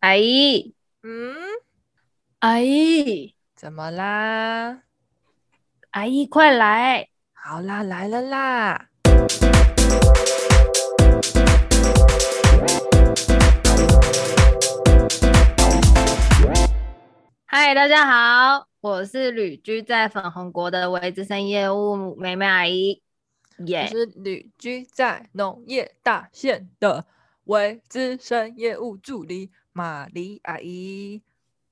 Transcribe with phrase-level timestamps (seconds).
[0.00, 1.34] 阿姨，嗯，
[2.38, 4.80] 阿姨，怎么啦？
[5.90, 7.10] 阿姨，快来！
[7.34, 8.88] 好啦，来了啦！
[17.44, 23.02] 嗨，大家好，我是旅居在粉红国的微资深业务美美阿姨。
[23.66, 27.04] 耶、yeah，我是旅居在农业大县的
[27.44, 29.50] 微资深业务助理。
[29.72, 31.22] 玛丽阿姨，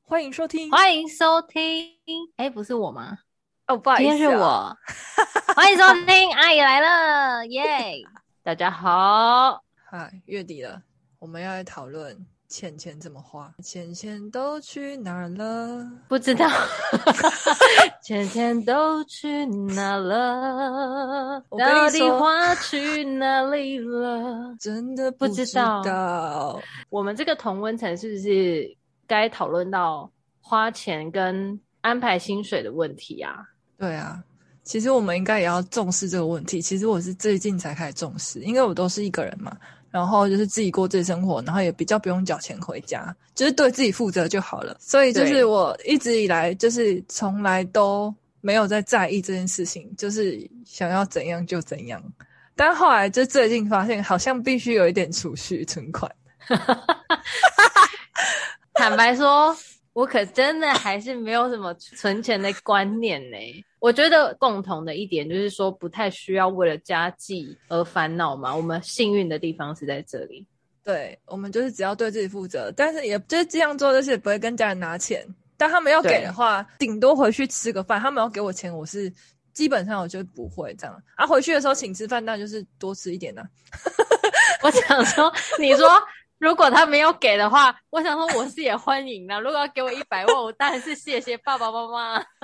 [0.03, 1.99] 欢迎收听，欢迎收听。
[2.37, 3.19] 哎，不是我吗？
[3.67, 4.77] 哦，不好意思、啊，今天是我。
[5.57, 8.05] 欢迎收听，阿姨来了，耶、yeah！
[8.45, 10.81] 大家好，嗨，月底了，
[11.19, 15.87] 我们要来讨论钱钱怎么花，钱钱都去哪儿了？
[16.09, 16.49] 不知道，
[18.03, 21.45] 钱钱都去哪了？
[21.59, 24.57] 到底花去哪里了？
[24.59, 25.83] 真的不知道。
[25.83, 28.75] 知道我们这个同温层是不是
[29.07, 30.11] 该讨论到
[30.41, 33.45] 花钱跟安排薪水的问题啊？
[33.77, 34.25] 对啊，
[34.63, 36.63] 其实我们应该也要重视这个问题。
[36.63, 39.55] 其实我是最近才开始重视，因为我都是一个人嘛，
[39.91, 44.77] 然后就是自己过自己生活，然后也比较不用缴钱回家，就是对自己负责就好了。
[44.81, 52.03] 所以就是我一直以来就是从来都没有在在意这件事情，就是想要怎样就怎样。
[52.55, 56.11] 但后来就最近发现，好像必须有一点储蓄存款。
[58.75, 59.57] 坦白说，
[59.99, 63.37] 我可真的还是没有什么存钱的观念呢。
[63.81, 68.55] 我觉得共同的一点就是说，不太需要为了家计而烦恼嘛。
[68.55, 70.47] 我们幸运的地方是在这里，
[70.85, 75.27] 对，我们就是只要对自己负责，但是也就是这样做，就是不会跟家人拿钱。
[75.57, 78.01] 但他们要给的话，顶多回去吃个饭。
[78.01, 79.13] 他们要给我钱，我是
[79.53, 80.97] 基本上我就不会这样。
[81.17, 83.51] 啊，回去的时候请吃饭，那就是多吃一点呢、啊。
[84.63, 85.89] 我想说，你说。
[86.39, 89.41] 如果他没有给的话，我想说我是也欢迎的。
[89.41, 92.13] 如果要给我一百万， 我当然是谢谢爸爸妈妈，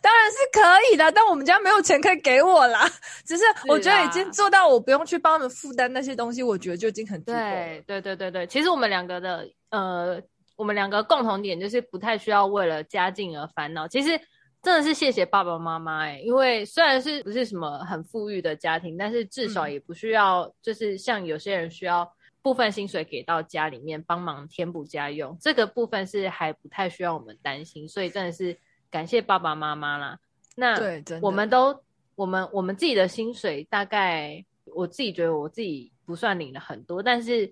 [0.00, 0.60] 当然是可
[0.90, 1.12] 以的。
[1.12, 2.88] 但我们家没有钱可以给我啦，
[3.26, 7.42] 只是我觉得已经做到我不用去帮他们负担那些东西，我觉得就已经很足够了。
[7.42, 10.18] 对对对对对，其实我们两个的呃，
[10.56, 13.86] 我们两个共同点就是不太需要为了家境而烦恼。
[13.86, 14.18] 其实
[14.62, 22.10] 真的是谢谢爸爸妈妈哎，因为虽然是不是什么很富裕的家庭，但是至少也不需要，嗯、就是像有些人需要。
[22.42, 28.58] 部分薪水给到家里面帮忙填补家用，这个部分是还不太需要我们担心，所以真的是
[28.90, 30.18] 感谢爸爸妈妈啦。
[30.56, 30.76] 那
[31.20, 31.74] 我们都
[32.16, 37.50] 我们我们自己的薪水大概，我自己觉得我自己不算领了很多，但是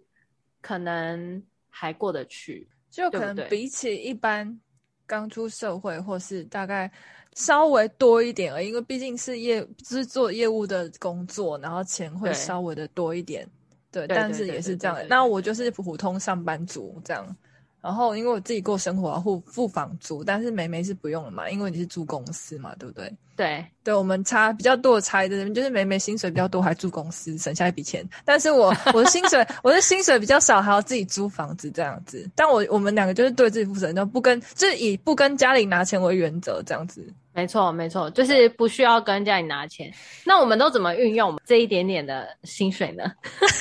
[0.60, 4.60] 可能还过得去，就可能比起一般
[5.06, 6.90] 刚出社会或是大概
[7.34, 13.48] 稍微多一点而已，因为毕竟是业是做业务的工作，然后钱会稍微的多一点。
[13.92, 14.96] 对，但是也是这样。
[15.08, 17.36] 那我就是普通上班族这样，
[17.82, 23.12] 然后因为我自己过生活要付付房租，但是梅梅是不用了嘛，因为你是住公司嘛，对不对？
[23.36, 32.28] 对，对我们差比较多的差的人就是梅梅薪水比较多，还住公司省下一笔钱，但是我我的薪水我的薪水比较少，还要自己租房子这样子。
[32.34, 37.10] 但我我们两个就是对自己负责，就不跟就是以不跟家里拿钱为原则这样子。
[37.32, 39.90] 没错，没错，就是不需要跟家里拿钱。
[40.26, 43.04] 那我们都怎么运用这一点点的薪水呢？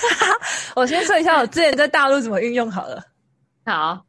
[0.76, 3.02] 我先说一下我之前在大陆怎么运用好了。
[3.66, 4.04] 好，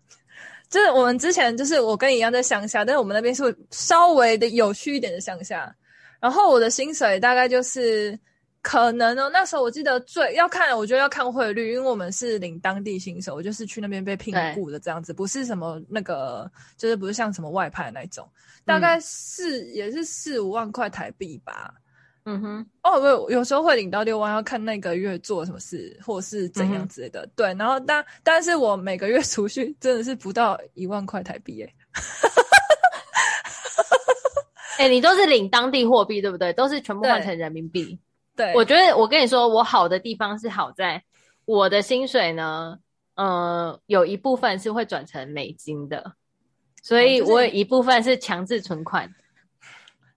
[0.70, 5.74] 就是我们之前就是我跟你一样在乡下，但是我们那边是稍微的有趣一点的乡下。
[6.20, 8.18] 然后我的薪水大概就是
[8.62, 18.28] 可能哦，那时候我记得最要看，我觉得要看汇率，因为我们是领当地薪水，我就是去那边被聘雇的这样子，不是什么那个，就是不是像什么外派那种。
[18.66, 21.74] 大概是、嗯、也是四五万块台币吧，
[22.24, 27.24] 嗯哼，哦不，有时候会领到六万，要看那个月做什么事或是怎样之类的。
[27.24, 31.74] 嗯、对，然后但但是我每个月储蓄真的是不到一万块台币耶。
[34.78, 36.52] 哎、欸，你都是领当地货币对不对？
[36.52, 37.98] 都是全部换成人民币。
[38.36, 41.02] 对，我觉得我跟你说，我好的地方是好在
[41.44, 42.78] 我的薪水呢，
[43.14, 46.14] 呃，有一部分是会转成美金的。
[46.82, 49.18] 所以我有一部分是强制存款，哦就是，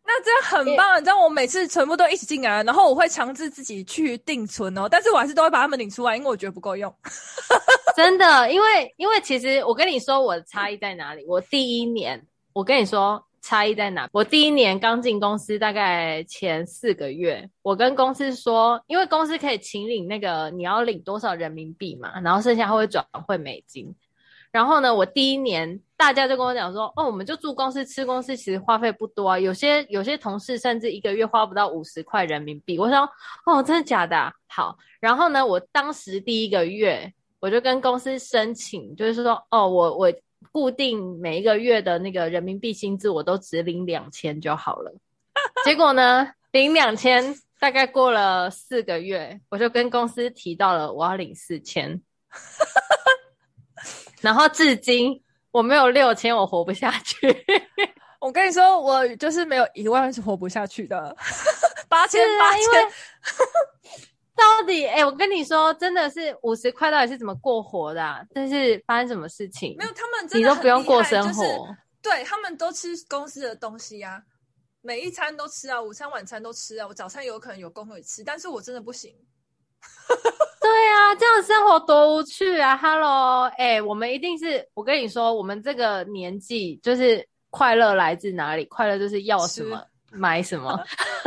[0.06, 1.00] 那这样很棒。
[1.00, 6.94] 你知道我每次全部都一起进来，然后我会强制自己去定存哦，但是我还是都会把他们领出来，因为我觉得不够用。
[7.96, 11.24] 真的，因为因为其实我跟你说我的差异在哪里。
[11.28, 12.22] 我第一年，
[12.52, 14.10] 我跟你说差异在哪。
[14.12, 23.96] 我第一年刚进公司，大概前四个月，我跟公司说，因为公司可以请领那个你要领多少人民币嘛，然后剩下会转汇美金。
[24.54, 29.40] 然后呢，我第一年大家就跟我讲说，哦，我们就住公司吃公司，其实花费不多啊。
[29.40, 32.78] 有些有些同事甚至一个月花不到五十块人民币。
[32.78, 33.04] 我想，
[33.48, 34.32] 哦，真的假的？
[34.48, 34.78] 好。
[35.00, 40.14] 然后呢，我当时第一个月我就跟公司申请，就是说，哦，我我
[40.52, 44.94] 固定每一个月的那个人民币薪资，我都只领两千就好了。
[45.66, 52.00] 结果呢，领两千，大概过了四个月，我就跟公司提到了我要领四千，
[54.22, 55.22] 然后至今
[55.52, 57.18] 我没有六千，我活不下去。
[58.20, 61.16] 我跟你说，我就是没有一万是活不下去的，
[61.90, 62.64] 八千八千。
[64.36, 68.22] 到底哎、欸，我跟你说，真的是五十块到底是怎么过活的、啊？
[68.34, 69.76] 但是发生什么事情？
[69.78, 74.24] 没有，他们真的你都不用过生活，就是、对他们都吃公司的东西呀、啊，
[74.82, 79.16] 每一餐都吃啊，午餐晚餐都吃啊，我早餐有可能有工会吃，但是我真的不行。
[80.64, 88.64] 对啊，这样生活多无趣啊！Hello，哎、欸，我们一定是我跟你说，我们这个年纪就是快乐来自哪里？
[88.66, 89.84] 快乐就是要什么。
[90.16, 90.80] 买什么？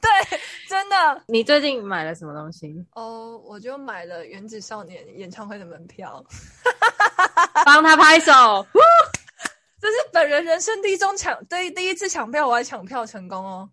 [0.00, 1.22] 对，真的。
[1.28, 2.74] 你最近买了什么东西？
[2.94, 6.24] 哦，我就买了原子少年演唱会的门票，
[7.66, 8.32] 帮他拍手。
[9.78, 13.68] 这是本人人生第一中抢，对，第一次抢票，我还抢票成功哦。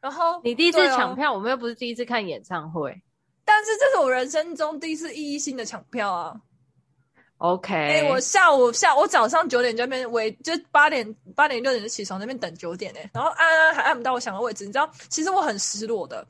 [0.00, 3.00] 然后你第一次抢票，哦、我们又不是第一次看演唱会，
[3.44, 6.34] 但是这是我人生中第一次意义性的抢票啊。
[7.38, 16.26] OK，哎、欸，我下午下我早上九点就那边围，就八点八点六点就起床那边等九点呢，然后按按还按不到我想的位置，你知道，其实我很失落的，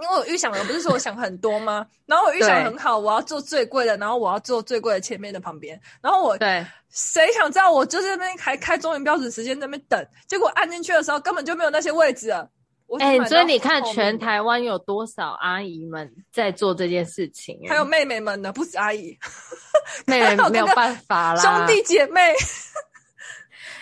[0.00, 1.86] 因为我预想的不是说我想很多吗？
[2.06, 12.50] 然后我预想很好，我要坐最贵的，然后我要坐最贵的前面的旁边，然后我对，谁想知道我就在那边还开中原标准时间在那边等，结果按进去的时候根本就没有那些位置了。
[13.00, 17.58] 哎、欸，所以你看，全台湾有多少阿姨们在做这件事情？
[17.68, 19.16] 还有妹妹们呢，不止阿姨，
[20.06, 22.20] 妹妹 没有办法啦，兄弟姐妹。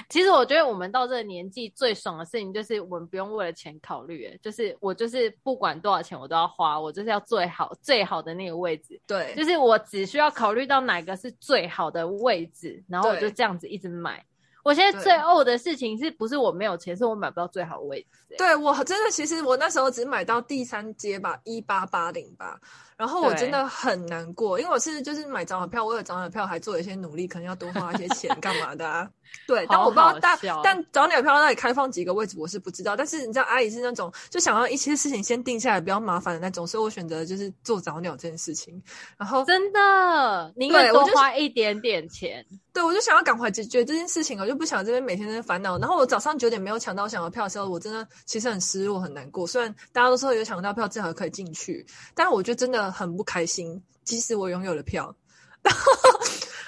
[0.08, 9.00] 其实我觉得我们到这个年纪最爽的事情，就是我们不用为了钱考虑，哎，就是我就是不管多少钱我都要花，我就是要最好最好的那个位置。
[9.06, 14.22] 对，就是我只需要考虑到哪个是最好的位置，然后我就这样子一直买。
[14.64, 18.36] 我现在最呕的事情是不是我没有钱，是我买不到最好的位置，欸。
[18.38, 22.58] 对，我真的，其实我那时候只买到第三阶吧，一八八零吧。
[22.96, 29.08] 然后我真的很难过，因为我是就是买早鸟票，我有早鸟票还做了一些努力，可能要多花一些钱干嘛的啊？
[29.48, 32.94] 对，但我不知道大，但早鸟票那里开放几个位置我是不知道。
[32.96, 38.80] 但是你知道，阿姨是那种就想要一些事情先定下来，比较麻烦的那种，所以我选择就是做早鸟这件事情。
[39.18, 42.46] 然后真的，你应该多花一点点钱。
[42.72, 45.78] 对，我就想要赶快解决这件事情，我就不想这边每天在烦恼。
[45.78, 49.46] 然后我早上九点没有抢到想要票的时候，我真的其实很失落，很难过。
[49.46, 53.82] 虽然大家都说有抢到票，正好可以进去，但我觉得真的很不开心。
[54.04, 55.16] 即使我拥有了票，
[55.62, 55.90] 然后，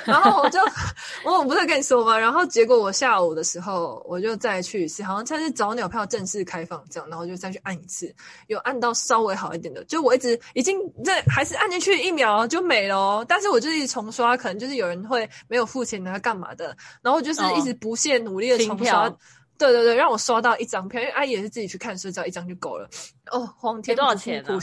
[0.06, 0.58] 然后我就
[1.22, 2.18] 我我不是跟你说吗？
[2.18, 8.10] 然后结果我下午的时候我就再去一次，好像才是早鸟票正式开放这样，然后就再去按一次，
[8.46, 9.84] 有按到稍微好一点的。
[9.84, 19.08] 就我一直已经在还是按进去一秒就没了哦，但是我就一直重刷，可能就是有人会没有付钱的干嘛的，然后就是一直不懈努力的重刷。
[19.08, 19.18] 哦、
[19.58, 22.88] 对对对，让我刷到一张票，因为阿姨也是自己去看，所以只要一张就够了。
[23.30, 24.58] 哦，皇天多少钱啊？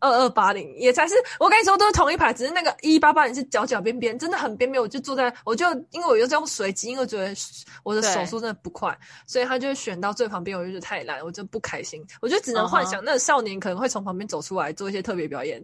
[0.00, 4.80] 二二八零也才是，我跟你说都是同一排，只是那个一八八零是角角边边，真的很边边。
[4.80, 7.34] 我就坐在，我就因为我又是用随机，因为我觉得
[7.82, 8.96] 我的手速真的不快，
[9.26, 12.04] 所以他就选到最旁边，我就觉得太烂，我就不开心。
[12.20, 15.62] 我就只能幻想那个少年可能会从旁边走出来做一些特别表演。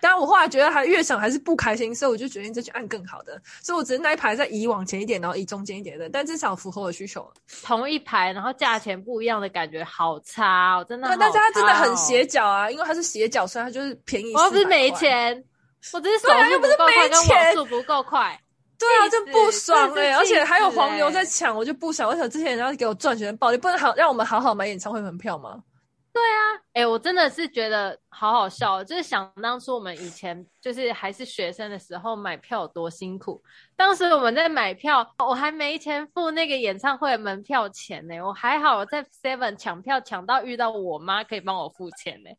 [0.00, 3.40] 但我后来觉得还越想还是不开心，所以我就决定再去按更好的。
[3.62, 7.28] 所以我只是那一排再移往前一点，然后移中间一点的，但至少符合我的需求。
[7.62, 11.08] 同一排，然后价钱不一样的感觉，好差哦，真的。
[11.18, 14.34] 但是它真的很斜角啊，因为它是斜角，所以它就是便宜。
[14.34, 15.44] 我又不是没钱，
[15.92, 18.40] 我只是手速不够快，跟网速不够快。
[18.78, 22.08] 对啊，就不爽哎、欸，而且还有黄牛在抢，我就不爽。
[22.10, 25.60] 为什么之前人家给我赚钱暴利，不能好让我们好好买演唱会门票吗？
[26.12, 33.40] 对啊，哎、我真的是觉得好好笑，就是想当初我们以前就是还是学生的时候买票有多辛苦。
[33.76, 42.30] 当时我们在买票，我还没钱付那个演唱会门票钱呢，我还好我在 Seven 抢票抢到遇到我妈可以帮我付钱呢。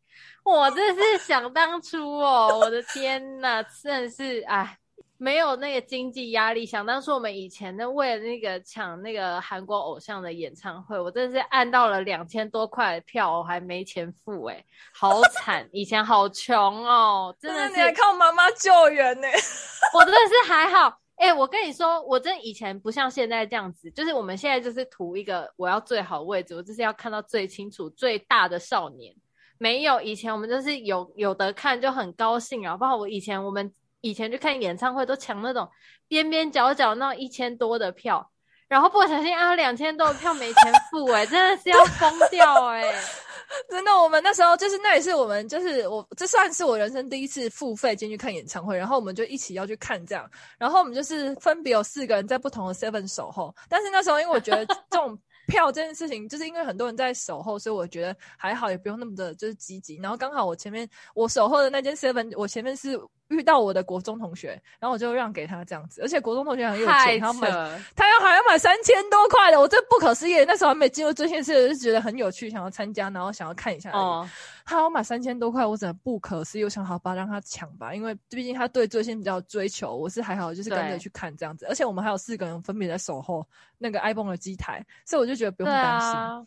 [0.44, 4.76] 我真是想当初哦，我的天哪，真的是哎。
[5.22, 15.68] 没有那个经济压力，想当初我们以前呢，为了那个抢那个韩国偶像的演唱会，我真的是按到了两千多块的票，我还没钱付，哎，好惨！
[15.72, 19.28] 以前好穷哦，真的是，你还靠妈妈救援呢。
[19.92, 29.14] 我真的是还好，哎，我跟你说，我真以前不像现在这样子，就是我们现在就是图一个我要最好位置，我就是要看到最清楚、最大的少年。
[29.58, 33.70] 没有以前我们就是有有得看就很高兴啊，包括我以前我们。
[34.00, 35.68] 以前去看演唱会都抢那种
[36.08, 38.30] 边边角角那种一千多的票，
[38.68, 42.94] 然后不小心啊两千多的票没钱付，欸，哎，真的是要疯掉哎，欸！
[43.68, 50.28] 真的，我们那时候就是那也是我们就是我这算是我人生第一次付费进去看演唱会，然后我们就一起要去看这样，
[50.58, 55.18] 然后我们就是分别有四个人在不同的 Seven 守候，但是那时候因为我觉得这种。
[55.46, 59.96] 票这件事情，就是因为很多人在守候，所以我觉得还好，也不用那么的就是积极。
[59.96, 62.96] 然后刚好我前面我守候的那间 seven，我前面是
[63.30, 66.02] 遇到我的国中同学，然后我就让给他这样子。
[66.02, 67.48] 而且国中同学很有钱，他要买，
[67.96, 70.44] 他要还要买三千多块的，我这不可思议。
[70.44, 73.90] 那时候还没进入这件事，就觉得很有趣，想要参加，然后想要看一下。
[73.92, 74.28] 哦，
[74.64, 76.64] 他要买三千多块，我真的不可思议。
[76.64, 79.96] 我想好吧，让他抢吧，因为毕竟他对追星比较追求。
[79.96, 81.66] 我是还好，就是跟着去看这样子。
[81.66, 83.46] 而且我们还有四个人分别在守候
[83.78, 86.46] 那个 iPhone 的机台，所以我就觉得不用担心。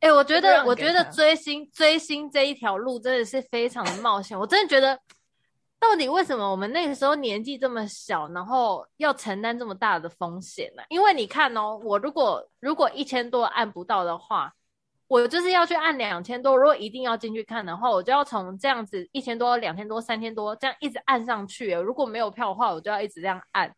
[0.00, 4.38] 哎、我觉得，我觉得追星追星这一条路真的是非常的冒险。
[4.38, 4.96] 我真的觉得，
[5.80, 10.82] 到底为什么我们那个时候年纪这么小，然后要承担这么大的风险呢？
[10.88, 14.52] 因为你看哦，我如果如果一千多按不到的话，
[15.06, 16.56] 我就是要去按两千多。
[16.56, 21.72] 如果一定要进去看的话，我就要从这样子一千多、两千多、三千多这样一直按上去。
[21.74, 23.74] 如果没有票的话，我就要一直这样按，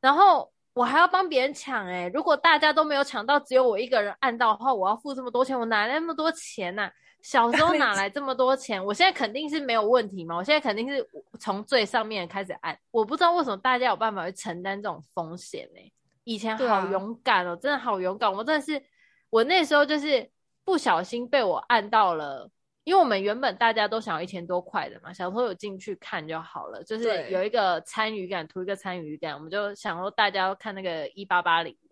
[0.00, 0.50] 然后。
[0.74, 6.92] 我还要帮别人抢哎、如果大家都没有抢到，只有我一个人按到的话，我要付这么多钱，我哪来那么多钱呢、啊？
[7.22, 8.84] 小时候 哪来这么多钱？
[8.84, 10.36] 我现在肯定是没有问题嘛！
[10.36, 11.06] 我现在肯定是
[11.38, 12.76] 从最上面开始按。
[12.90, 15.92] 我不知道为什么大家有办法去承担这种风险呢、欸？
[16.24, 18.32] 以前好勇敢哦、喔，真的好勇敢！
[18.32, 18.82] 我真的是，
[19.30, 20.28] 我那时候就是
[20.64, 22.50] 不小心被我按到了。
[22.84, 31.91] 因为我们原本大家都想要一千多块的嘛，小时候有进去看就好了，就是有一个参与感，图一个参与感，我们就想说大家要看那个一八八零的，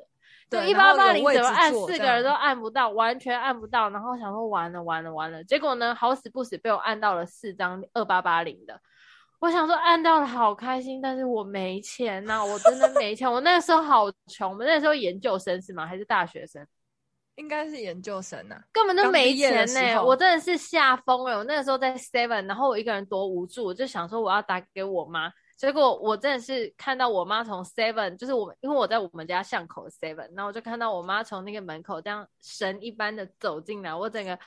[0.50, 8.80] 对，一八八零怎么按四个人都按不到，完全按不到，然后想说完了完了完了，结果呢，好死不死被我按到了四张二八八零的，
[9.38, 15.86] 我想说按到了好开心，但是我没钱呐、啊，我真的没钱，我那个时候好穷，我们那个时候研究生是吗？
[15.86, 16.66] 还是大学生？
[17.36, 19.98] 应该是研究生呐、啊，根本就没钱呢、欸。
[19.98, 21.38] 我真的是吓疯了。
[21.38, 25.32] 我那个时候在 Seven，然后我一个人多无助，我就想说我要打给我妈。
[25.60, 34.38] 结果我真的是看到我妈从 Seven，就是我，因为我在我们家巷口 Seven，然后我就看到我妈从那个门口这样神一般的走进来，我整个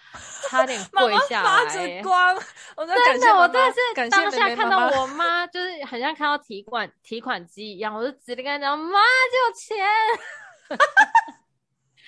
[0.50, 1.54] 差点跪下来、欸。
[1.54, 2.36] 妈妈发着光，
[2.78, 9.86] 我真的，我真的是当下看到我妈，就是很像看到提款提款机一样，我就直接跟她讲：“妈，就钱。”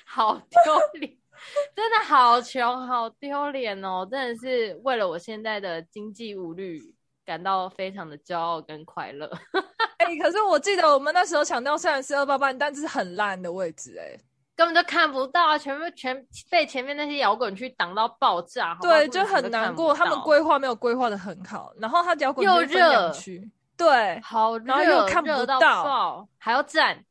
[0.03, 1.15] 好丢脸，
[1.75, 4.07] 真的好穷，好丢脸哦！
[4.09, 6.81] 真的是为了我现在的经济无虑
[7.25, 9.29] 感到非常的骄傲跟快乐。
[9.97, 14.19] 哎、欸，可是我记得我们那时候抢到虽然是二八八，但是很烂的位置、欸，哎，
[14.55, 18.77] 根本就看不到啊，全部全被前面那些摇滚区挡到爆炸。
[18.81, 27.03] 对，就很难过，他们规划没有规划的很好，然后他摇滚区分两区，对，好热，然后又看不到，还要站。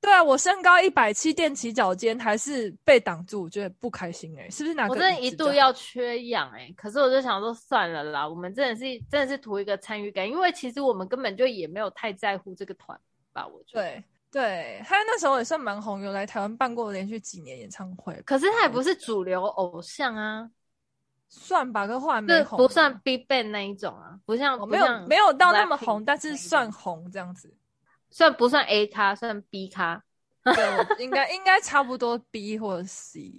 [0.00, 4.94] 对啊，我身高一百七，踮起脚尖还是被挡住，我觉得不开心哎、欸，是不是哪个？
[4.94, 12.98] 我真的一度要缺氧哎、欸，可是我就想说算了啦，我们真的是真的是图一个参与感，因为其实我们根本就也没有太在乎这个团
[13.32, 13.82] 吧，我觉得。
[13.82, 20.48] 对对，他那时候也算蛮红，有来台湾办过连续几年演唱会，可是他也不是主流偶像啊，
[21.28, 27.52] 算吧，跟后来没红，不算 BigBang 那一种啊，不像，没有没有到那么红，但是算红这样子。
[28.10, 29.14] 算不算 A 咖？
[29.14, 30.02] 算 B 咖？
[30.44, 33.32] 对，应该应该差不多 B 或者 C。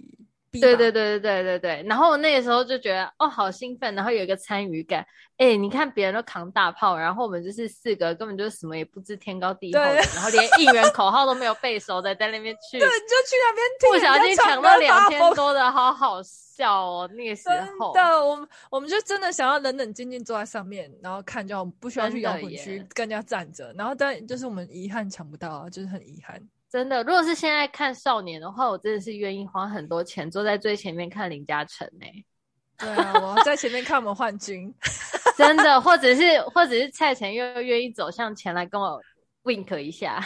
[0.52, 1.84] 对对对对对对对。
[1.88, 5.04] 然后那个时候就觉得哦，好兴奋，然后有一个参与感。
[5.36, 17.10] 哎、欸，你看别人都扛大炮，然后我们就是四个，根本就是什么也不知天高地厚，然后连应援口号都没有背熟的，在那边去，对，就去那边听，不小心抢到两千多的，好好笑哦。
[17.14, 23.72] 那个时候，真的，我们我们就真的想要冷冷静静坐在上面，然后看，就不需要去摇滚区跟人家站着。
[23.78, 26.38] 然后但就是我们遗憾抢不到啊，就是很遗憾。
[26.70, 32.24] 真的，如果是现在看少年的话，我真的是愿意花很多钱坐在最前面看林嘉诚诶。
[32.78, 34.72] 对啊，我在前面看我们幻君，
[35.36, 38.98] 真的，或者是或者是蔡成又愿意走向前来跟我
[39.42, 40.18] wink 一下。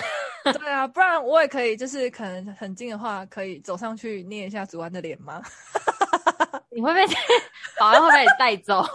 [0.44, 5.42] 对啊，不然我也可以，就是可能很近的话，可以走上去捏一下祖安的脸吗？
[6.70, 7.06] 你会被
[7.78, 8.86] 保安会被你带走？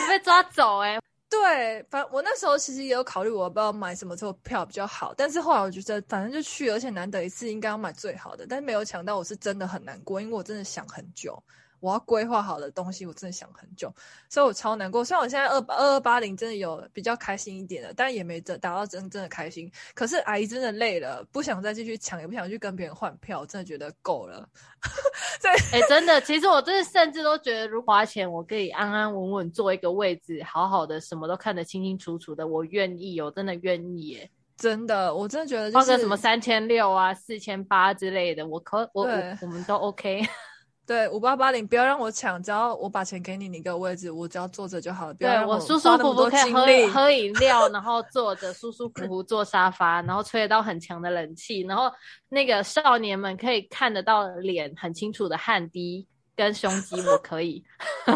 [0.00, 1.00] 你被抓走哎、欸。
[1.42, 5.12] 对，反我那时候其实也有考虑，我不知道买什么时候票比较好。
[5.16, 8.46] 但是后来我觉得，反正就去，而且难得一次，应该要买最好的。
[8.48, 11.42] 但是没有抢到，我是真的很难过，因为我真的想很久。
[11.84, 13.92] 我要规划好的东西，我真的想很久，
[14.30, 15.04] 所以我超难过。
[15.04, 19.70] 虽然我现在二二二八零真的有比较开心一点的，但也没达到真正的开心。
[19.94, 24.48] 可是阿姨真的累了，不想再继续抢，也不想去跟别人换票，真的觉得够了。
[25.42, 34.30] 对，哎、欸，真的，其实我真的甚至都觉得，如果花钱，我可以安安稳稳坐一个位置，好好的，什么都看得清清楚楚的，我愿意，我真的愿意，耶。
[34.56, 40.22] 真的，我真的觉得、就是，花个什么三千六啊、四千八之类的，我可我我我们都 OK。
[40.86, 45.14] 对，五八八零，不要让我抢，只要我把钱给你，你给我位置，我只要坐着就好了。
[45.14, 51.90] 不要让我舒舒服服可以喝喝饮料，然后坐着舒舒服服坐沙发，然后吹得到很强的冷气，然后
[52.28, 57.64] 那个少年们可以看得到脸很清楚的汗滴跟胸肌，我可以，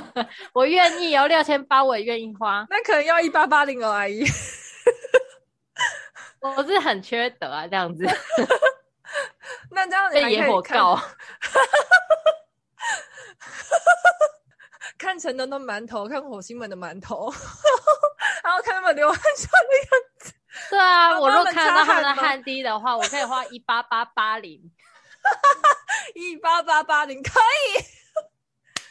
[0.52, 2.66] 我愿意哦，六千八我也愿意花。
[2.68, 4.22] 那可能要一八八零哦，阿姨。
[6.40, 8.04] 我是很缺德啊，这样子。
[9.72, 11.00] 那这样子被野火告。
[14.98, 17.30] 看成龙的馒头，看火星们的馒头，
[18.42, 20.32] 然后看他们流汗像的样子。
[20.70, 24.60] 对啊，我若看到他们的汗滴的话，我可以花一八八八零，
[26.14, 27.82] 一八八八零可以，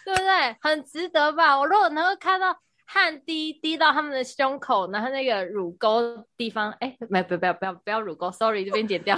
[0.05, 0.55] 对不对？
[0.61, 1.57] 很值得吧？
[1.59, 9.17] 我如果能够看到汗滴滴到他们的胸口，然后那个乳沟地方，哎，没，不要不要不要不要乳沟，sorry，这边剪掉。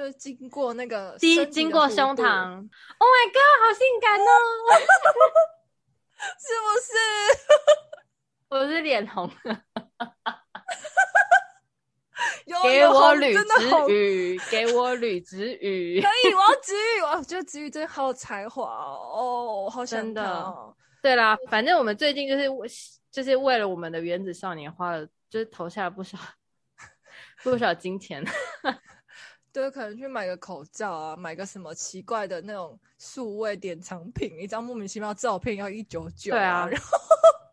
[0.00, 4.24] 就经过那个经经过胸膛，Oh my god，好性感哦！
[6.40, 6.96] 是不是？
[8.48, 9.30] 我是脸红。
[12.62, 13.44] 给我吕子
[13.90, 16.00] 宇，给我吕子宇。
[16.00, 17.02] 可以，我要子宇。
[17.02, 20.74] 我觉得子宇真的好有才华哦，好想的。
[21.02, 22.66] 对啦，反正我们最近就是为，
[23.10, 26.16] 就是为了我们的原子少年花了，就是投下了不少
[27.44, 28.24] 不少金钱。
[29.52, 36.32] 对，可能去买个口罩啊，买个什么奇怪的那种数位典藏品，一张莫名其妙照片要一九九。
[36.32, 36.98] 对啊，然后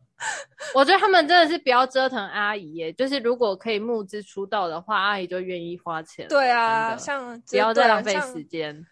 [0.76, 6.28] 我觉得他们真的是不要折腾阿姨耶，就是如果可以募资出道的话，阿姨就愿意花钱。
[6.28, 8.86] 对啊，像不要再浪费时间。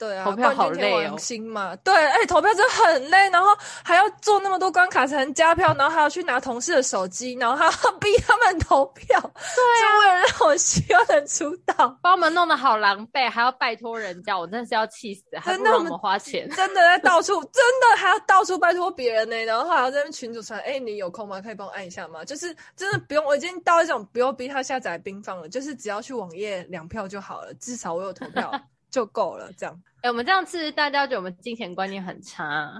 [0.00, 1.14] 对啊，投票好累哦。
[1.18, 3.48] 心嘛，对，哎、欸，投票真的很累，然后
[3.84, 21.42] 还要做那么多关卡才能加票，然后还要去拿同事的手机，然后还要逼他们投票，对啊，就为了让我希望能出道，把我们弄得好狼狈，还要拜托人家，我真的是要气死，还不让我们花钱，真的在到处，真的还要到处拜托别人呢，然后还要在那群主传，哎、欸，你有空吗？
[21.42, 22.24] 可以帮我按一下吗？
[22.24, 28.50] 就是真的不用，我已经到一种不用逼他下载冰放了，就是只要去网页两票就好了，至少我有投票。
[28.90, 29.82] 就够了，这样。
[29.96, 32.72] 哎、欸，我们这样子，大家觉得我们金钱观念很差，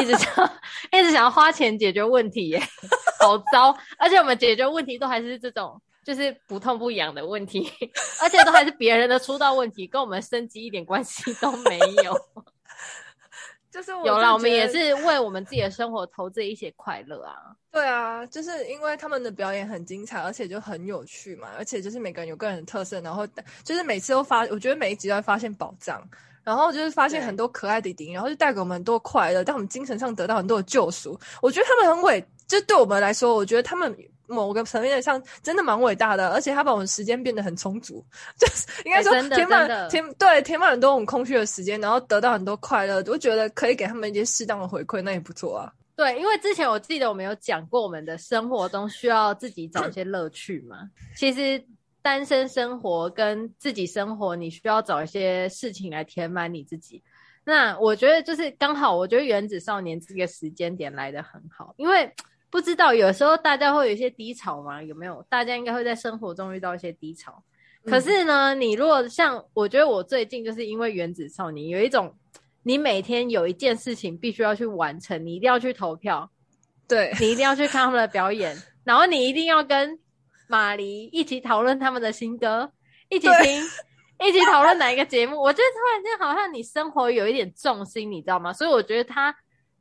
[0.00, 0.58] 一直想，
[0.92, 2.62] 一直想要花钱解决问题，耶，
[3.20, 3.76] 好糟。
[3.98, 7.72] 而且我们解决问题都还是这种，就是不痛不痒的问题，
[8.20, 12.16] 而且都还是别人的出道问题，跟我们升级一点关系都没有。
[13.70, 17.36] 就是有啦，我们也是为我们自己的生活投资一些快乐啊。
[17.76, 23.26] 对啊，就是因为他们的表演很精彩，而且就很有趣嘛，而且就是每个人有个人的特色，然后
[23.64, 26.02] 就是每次都发，我觉得每一集都会发现宝藏，
[26.42, 31.20] 然后就是发现很多可爱的弟弟，然后就带给我们很多快乐，但我们精神上得到很多的救赎。
[31.42, 33.94] 我觉得他们很伟，就对我们来说，我觉得他们。
[34.28, 38.04] 某个层面上真的蛮伟大的，而且他把我们时间变得很充足，
[38.36, 45.72] 就是应该说填满填对填满很多我们空虚的时间，然后得到很多快乐，我觉得可以给他们一些适当的回馈，那也不错啊。
[45.96, 50.90] 对，因为之前我记得我们有讲过，我们的生活中需要自己找一些乐趣嘛。
[51.16, 51.64] 其实
[52.02, 57.02] 单身生活跟自己生活，你需要找一些事情来填满你自己。
[57.44, 62.12] 那我觉得就是刚好，我觉得原子少年这个时间点来的很好，因为。
[62.48, 64.80] 不知道有时候大家会有一些低潮嘛？
[64.80, 65.22] 有没有？
[65.28, 67.42] 大家应该会在生活中遇到一些低潮。
[67.82, 72.14] 嗯、可是呢，你如果像我觉得我最近就是因为原子少年有一种，
[72.66, 76.28] 你每天有一件事情必须要去完成，你一定要去投票，
[76.88, 79.96] 对，你一定要去看他们的表演， 然后你一定要跟
[80.48, 82.68] 马黎一起讨论他们的新歌，
[83.08, 83.62] 一起听，
[84.28, 85.40] 一起讨论哪一个节目。
[85.40, 88.52] 我觉得突然间好像你生活有一点重心，你知道吗？
[88.52, 89.32] 所以我觉得它。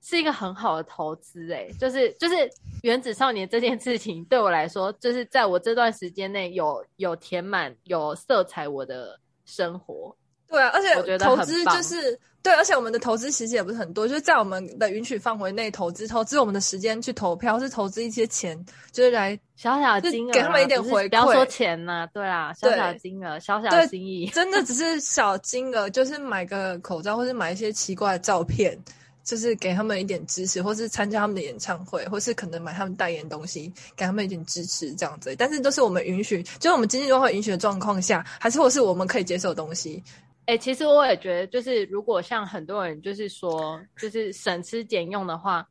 [0.08, 2.36] 是一个很好的投资，哎，就是就是
[2.84, 10.16] 原子少年这件事情对我来说，就是在我这段时间内有有填满有色彩我的生活。
[10.48, 18.56] 对啊，而且我觉得投资就是对，而且我们的投资其实也不是很多，就是在我们的允许范围内投资，投资我们的时间去投票，或是投资一些钱，
[18.92, 21.10] 就是来小小的金额，给他们一点回馈。
[21.10, 28.78] 不要说钱呐、啊，对啊，小小的金额，小小的心意，真的只是小金额，就是买个口罩，或是买一些奇怪的照片。
[29.24, 35.36] 就是给他们一点支持，或是参加他们的演唱会，或是可能买他们代言东西，给他们一点支持这样子。
[35.36, 40.04] 但是都是我们允许，就是我们经济状况允许的状况下，还是或是我们可以接受的东西。
[40.46, 45.68] 哎、其实我也觉得，就是如果像很多人就是说，就是省吃俭用的话，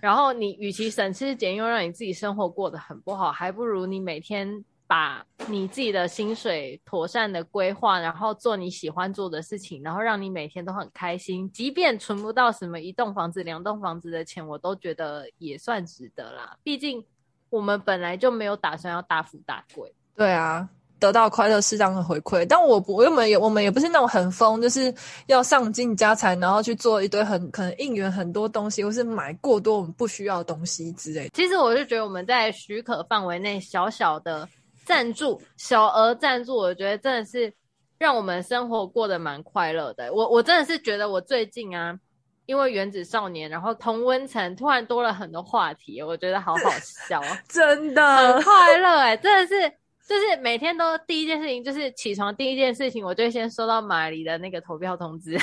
[0.00, 4.64] 然后你与其省吃俭用，让你自己生活过得很不好，还不如你每天。
[4.90, 11.46] 把你自己的薪水妥善的规划，然后做你喜欢做的事情，然后让你每天都很开心。
[11.52, 16.56] 即便存不到什么一栋房子、两栋房子的钱，我都觉得也算值得啦。
[16.62, 17.04] 毕竟
[17.50, 19.94] 我们本来就没有打算要大富大贵。
[20.16, 20.66] 对啊，
[20.98, 22.46] 得到快乐适当的回馈。
[22.46, 24.92] 但我不，我们也我们也不是那种很疯，就是
[25.26, 31.30] 要上进家财，然后去做一堆很可能应援很多东西，或是买过多我们不需要的东西之类的。
[31.34, 34.48] 其实我是觉得我们在许可范围内小小的
[34.84, 37.52] 赞助，小额赞助，我觉得真的是
[37.98, 40.12] 让我们生活过得蛮快乐的。
[40.12, 41.98] 我我真的是觉得我最近啊。
[42.46, 47.38] 因为原子少年，然后同温层突然多了很多话题，我觉得好好笑啊！
[47.46, 49.70] 真的很快乐哎，真的是，
[50.08, 55.36] 就是每天都第一件事情就是起床第一件事情，我就先收到马里的那个投票通知。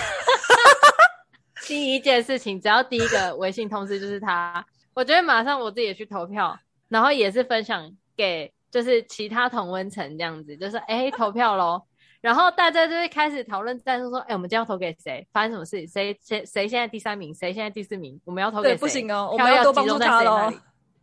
[1.68, 6.58] 第一件事情，只要第一个微信通知就是他，我觉得马上我自己也去投票，
[6.90, 11.84] 然后也是分享给就是其他同温层这样子，就是哎投票喽。
[12.22, 15.28] 然后大家就会开始讨论，但是说，哎，我们今天要投给谁？
[15.32, 15.86] 发生什么事？
[15.86, 17.32] 谁谁谁现在第三名？
[17.32, 18.20] 谁现在第四名？
[18.26, 18.78] 我们要投给谁？
[18.78, 20.52] 不行哦，我们要多帮助他喽。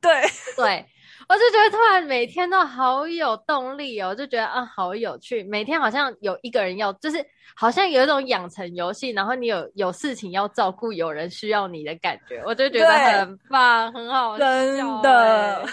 [0.00, 0.10] 对
[0.56, 0.84] 对，
[1.32, 5.42] 我就觉得突然每天都好有动力哦，就觉得啊，好有趣。
[5.44, 7.24] 每天好像有一个人要，就是
[7.56, 15.66] 好像有一种养成游戏，然后你有有事情要照顾，有人需要你的感觉，我就觉得很棒，很好笑，欸，真的。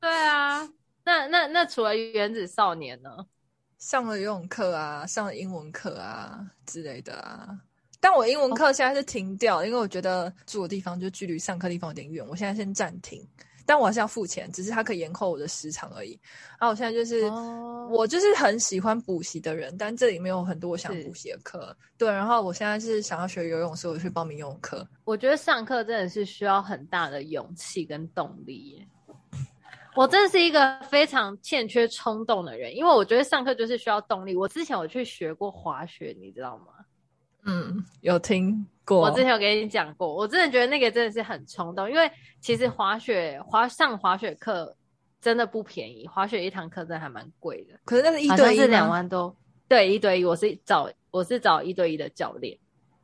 [0.00, 0.68] 对啊，
[1.02, 3.10] 那那那除了原子少年呢？
[3.78, 7.48] 上了游泳课啊，上了英文课啊之类的啊，
[8.00, 13.20] 但我英文课现在是停掉，哦、因为我觉得住的地方就距离上课地方有点远，我现在先暂停。
[13.66, 16.18] 但我还是要付钱，只是它可以延后我的时长而已。
[16.58, 21.76] 然后我现在就是，哦、我就是很喜欢补习的人，但这里面有很多我想补习的课。
[21.96, 24.86] 对，然后我现在是想要学游泳，所以我去报名游泳课。
[25.04, 28.88] 我觉得上课真的是需要很大的勇气跟动力耶。
[29.96, 34.34] 我真的是一个非常欠缺冲动的人，因为我觉得上课就是需要动力。
[34.34, 36.84] 我之前我去学过滑雪，你知道吗？
[37.44, 39.00] 嗯，有听过。
[39.00, 44.76] 我之前有跟你讲过，我真的觉得那个真的是很冲动，因为其实滑雪滑上滑雪课
[45.20, 47.78] 真的不便宜，滑雪一堂课真的还蛮贵的。
[47.84, 49.34] 可是那是一对一是两万多，
[49.68, 50.24] 对，一对一。
[50.24, 52.58] 我是找我是找一对一的教练，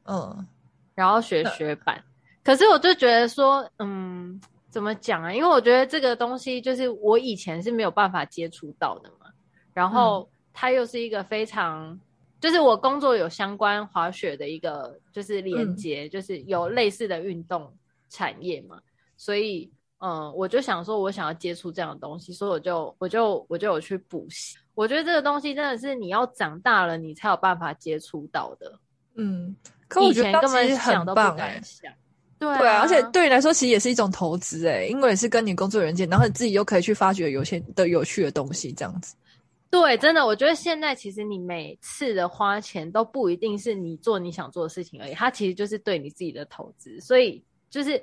[0.04, 0.46] 嗯，
[0.94, 1.96] 然后学学板。
[1.96, 2.02] 呃、
[2.42, 4.40] 可是我就觉得说，嗯。
[4.70, 5.34] 怎么讲啊？
[5.34, 9.26] 因为我觉得这个东西就是我以前是没有办法接触到的嘛。
[9.74, 11.98] 然后它又是一个非常，
[12.40, 17.72] 就是我工作有相关滑雪的一个就是连接，嗯、就是有类似的运动
[18.08, 18.80] 产业嘛。
[19.16, 24.56] 所以，嗯，我就想说，我想要接触这样的东西，所以我就我就我就有去补习。
[24.74, 28.78] 我觉得这个东西真的是你要长大了，你才有办法接触到的。
[29.16, 29.54] 嗯，
[29.86, 31.92] 可我觉得以前根本想都不敢想。
[32.38, 39.14] 对啊，对啊，而且对你来说，其实也是一种投资诶，因为也是跟你工作人员，然后你自己又可以去发掘有些的有趣的东西，这样子。
[39.70, 48.02] 对，真的，我觉得现在其实你每次的花钱都不一定是你做你想做的事情而已，它其实就是对你自己的投资，所以就是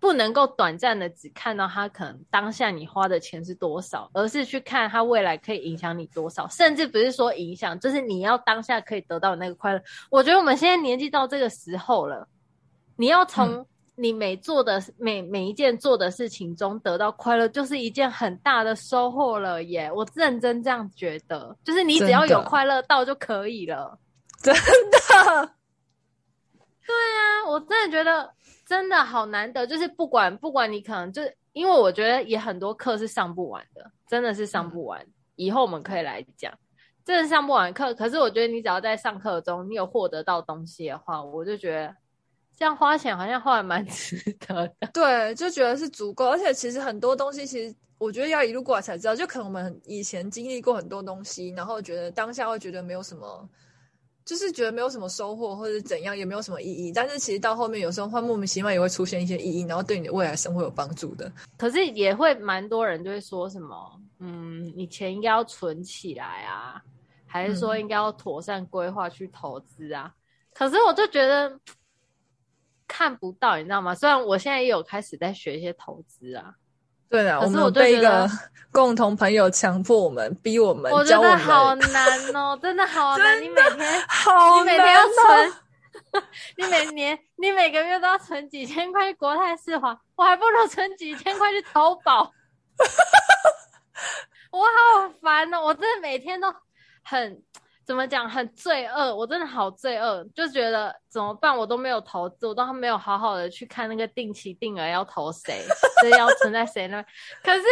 [0.00, 9.80] 不能够短暂的只看到它可能当下你花的钱是多少，而是去看它未来可以影响你多少，甚至不是说影响，就是你要当下可以得到那个快乐。
[10.10, 12.26] 我觉得我们现在年纪到这个时候了。
[12.96, 13.66] 你要从
[14.00, 19.92] 你每做的、嗯、每每一件做的事情中得到快乐，就是一件很大的收获了耶！
[19.92, 23.98] 我认真这样觉得，就是你只要有快乐到就可以了。
[24.42, 25.54] 真的？
[26.86, 28.32] 对啊，我真的觉得
[28.66, 35.00] 真的好难得，就是不管不管你可能就是因为我觉得也很多课是上不完的，真的是上不完。
[35.02, 36.52] 嗯、以后我们可以来讲，
[37.04, 37.94] 真的上不完课。
[37.94, 41.94] 可是我觉得你只要在上课中你有获得到东西的话，我就觉得。
[42.60, 46.26] 这样花钱好像花的蛮 值得的，对，就觉得是足够。
[46.26, 49.16] 而且其实很多东西，其实我觉得要一路过来才知道。
[49.16, 53.48] 就可能我们以前经历过很多东西，然后觉得当下会觉得没有什么，
[54.26, 56.92] 就是觉得没有什么收获或者怎样，也没有什么意义。
[56.92, 61.32] 但是其实到后面，有时候会莫名其妙也会出现一些意义，然后对你的未来生活有帮助的。
[61.56, 66.78] 可是也会蛮多人就会说什么，嗯，你钱应该要存起来啊，
[67.24, 70.12] 还是说应该要妥善规划去投资啊？
[70.14, 70.14] 嗯、
[70.52, 71.58] 可是我就觉得。
[72.92, 73.94] 看不到，你知道吗？
[73.94, 76.52] 虽然我现在也有开始在学一些投资啊，
[77.08, 78.28] 对啊，可是我被一个
[78.72, 83.40] 共同朋友强迫我们，逼我们，我觉得好难哦，真的好难。
[83.40, 85.52] 你每天好你每天要存，
[86.56, 92.32] 你每年你每个月都要存几千块去国泰世华，我还不如存几千块去淘宝。
[94.50, 96.52] 我好烦哦，我真的每天都
[97.04, 97.42] 很。
[97.90, 98.30] 怎么讲？
[98.30, 101.58] 很罪恶，我真的好罪恶，就觉得怎么办？
[101.58, 105.60] 我都没有投资，我都没有好好的去看那个定期定额要投谁，
[106.00, 107.04] 所以要存在谁那。
[107.42, 107.62] 可是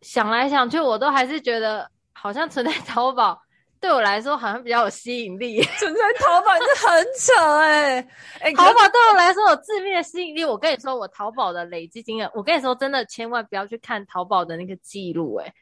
[0.00, 3.40] 想来想去，我都还是觉得好像存在淘宝
[3.78, 5.62] 对我来说好像比较有吸引力。
[5.78, 8.08] 存在淘宝是很扯哎、欸！
[8.40, 10.44] 哎、欸，淘宝对我来说有致命的吸引力。
[10.44, 15.54] 我跟你说，我淘宝的累积金额，我跟你说真的，千万不要去看淘宝的那个记录哎。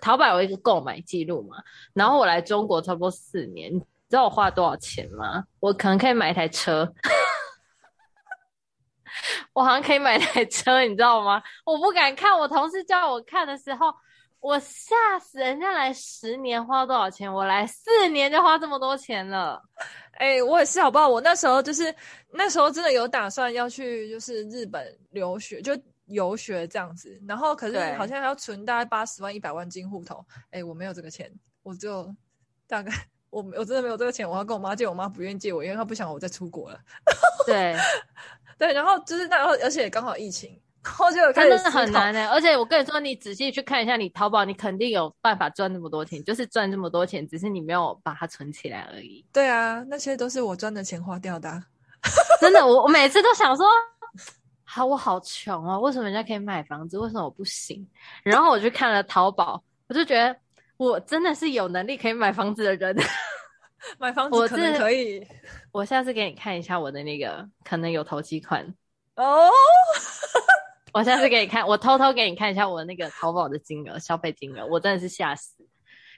[0.00, 1.56] 淘宝有一个购买记录嘛，
[1.92, 3.78] 然后我来中国差不多四年，你
[4.08, 5.44] 知道我花了多少钱吗？
[5.60, 6.92] 我可能可以买一台车，
[9.52, 11.42] 我好像可以买一台车，你知道吗？
[11.64, 13.92] 我不敢看，我同事叫我看的时候，
[14.40, 19.60] 我吓死，人家来十年花多少钱，我来四年就花这么多钱了。
[20.18, 21.08] 哎、我也是，好不好？
[21.08, 21.94] 我那时候就是
[22.32, 25.72] 那时候真的有打算要去，就是日本留学，就
[26.12, 27.20] 游学这样子。
[27.26, 30.24] 然后可是好像还要存大概八十万、一百万进户头。
[30.50, 32.14] 哎、欸，我没有这个钱，我就
[32.66, 32.92] 大概
[33.30, 36.78] 我我真的没有这个钱，我要跟我妈借，我妈不愿意借我，因为她不想我再出国了。
[37.46, 37.74] 对
[38.58, 40.60] 对，然后就是那，然后而且刚好疫情。
[40.84, 49.24] 然后就真的很难呢、欸，而且我跟你说，你仔细去看一下，你淘宝，你肯定有办法赚那么多钱，就是赚这么多钱，只是你没有把它存起来而已。
[49.32, 51.64] 对啊，那些都是我赚的钱花掉的、啊。
[52.40, 53.64] 真的，我我每次都想说，
[54.74, 57.86] 好，我好穷哦，为什么人家可以买房子，为什么我不行？
[58.22, 60.34] 然后我去看了淘宝，我就觉得
[60.78, 62.96] 我真的是有能力可以买房子的人。
[64.00, 65.20] 买房子可能可以，
[65.72, 68.64] 我，我下次给你看一下我的那个，可能有投机款
[69.16, 69.50] 哦。
[70.94, 75.68] 我下次给你看，我偷偷给你看一下我那个淘宝的金额，消费金额，我真的是吓死。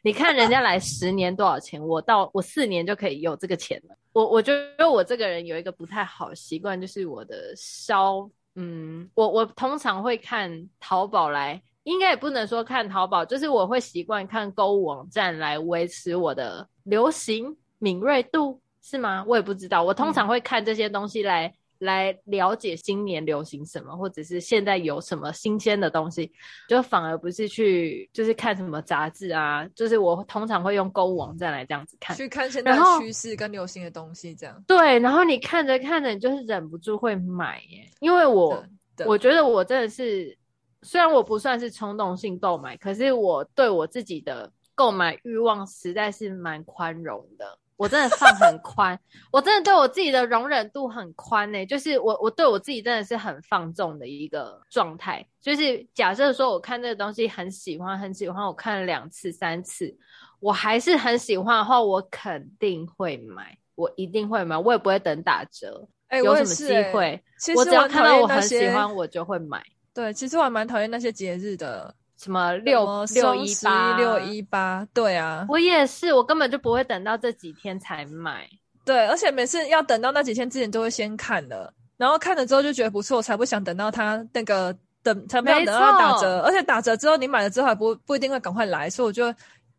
[0.03, 3.97] 你看人家来十年多少钱，我到我四年就可以有这个钱了。
[4.13, 19.25] 我我觉得我这个人有一个不太好习惯，就是我的消，嗯，我我通常会看淘宝来，应该也不能说看淘宝，就是我会习惯看购物网站来维持我的流行敏锐度，是吗？
[19.27, 21.53] 我也不知道，我通常会看这些东西来。
[21.85, 26.33] 嗯来了解新年流行什么，或者是现在有什么新鲜的东西，
[26.69, 34.65] 就反而不是去就是看什么杂志啊，就是我通常会用购物网站来这样子看，去看现在的趋势跟流行的东西这样。
[34.67, 38.65] 对，然后你看着看着，你就是忍不住会买耶，因为我
[39.07, 40.37] 我觉得我真的是，
[40.83, 47.59] 虽然我不算是冲动性购买，可是我对我自己的购买欲望实在是蛮宽容的。
[47.85, 48.99] 我真的放很宽，
[49.31, 51.67] 我真的对我自己的容忍度很宽呢、欸。
[51.67, 55.23] 就是我，我对我自己真的是很放纵的一个状态。
[55.39, 59.95] 就是假设说，我看这个东西很喜欢，很喜欢，我看了两次、三次，
[60.41, 65.87] 我还是很喜欢的话，我肯定会买，我一定会买，我也不会等打折。
[66.09, 67.23] 哎、欸，有什么机会？
[67.49, 69.63] 我，欸、我只要看到我很喜欢，我就会买。
[69.93, 71.95] 对，其实我还蛮讨厌那些节日的。
[72.25, 74.89] 什么六六一八六一八？
[74.93, 78.49] 对啊，我也是，我根本就不会等到这几天才买。
[78.85, 86.41] 对，而且每次要等到那几天之前都会先看了，然后看了之后就觉得不错，才不想等到它那个等，才不想等到它打折。
[86.41, 89.33] 而且打折之后你买了之后还不不一定会赶快来，所以我就。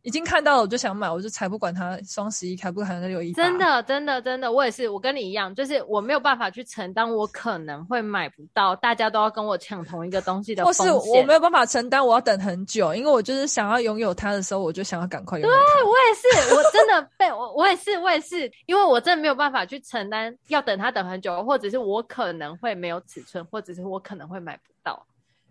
[0.06, 3.42] 已经看到了，我就想买，我就才不管它双十一开不开，那六一八。
[3.42, 10.64] 真的，真的，真的，我也是，我跟你一样，就是我没有办法去承担我可能会买不到，大家都要跟我抢同一个东西的。
[10.64, 15.74] 或是我没有办法承担，我要等很久，因为我就是想要拥有它的时候，我就想要赶快拥有它。
[15.74, 24.75] 对，我也是，我真的被我，我也是，我也是，因为我真的没有办法去承担，要等它等很久，或者是我可能会没有尺寸，或者是我可能会买不到。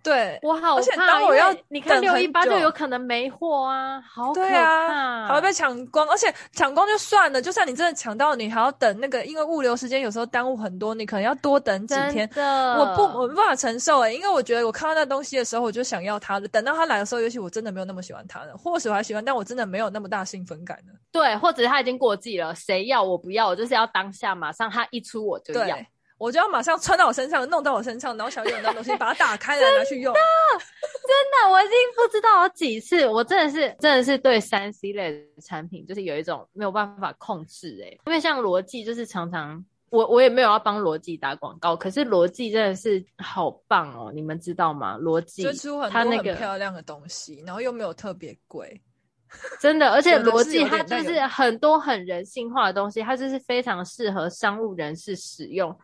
[0.05, 12.29] 对，我好怕，而且当我要你看六一八就有可能没货啊，好可怕，对啊，还会被抢光，而且抢光就算了，就算你真的抢到，你还要等那个，因为物流时间有时候耽误很多，你可能要多等几天。
[12.37, 20.93] 我不，我没办法承受诶、欸，因为我觉得我看到那东西的时候，我就想要它的，等到它来的时候，也许我真的没有那么喜欢它了，或许我还喜欢，但我真的没有那么大兴奋感了。
[21.11, 25.79] 对，或者它已经过季了，谁要我不要，我就是要当下马上它一出我就要。
[26.17, 30.15] 我就要马上穿到我身上，弄到我身上，然后想用到东西，把它打开来 拿去用。
[30.15, 38.01] 真的，我已经不知道有几次，我真的是真的是对三 C 类的产品，就是有一种没有办法控制哎、欸。
[38.07, 44.97] 因为像罗技，就是常常我我也没有要帮罗技打广告，可是罗技真的是好棒哦，你们知道吗？
[44.97, 45.43] 罗技
[45.91, 48.81] 它那个很漂亮的东西，然后又没有特别贵，
[49.61, 55.77] 真的，而且罗技它就是很多很人性化的东西，它就是非常适合商务人士使用。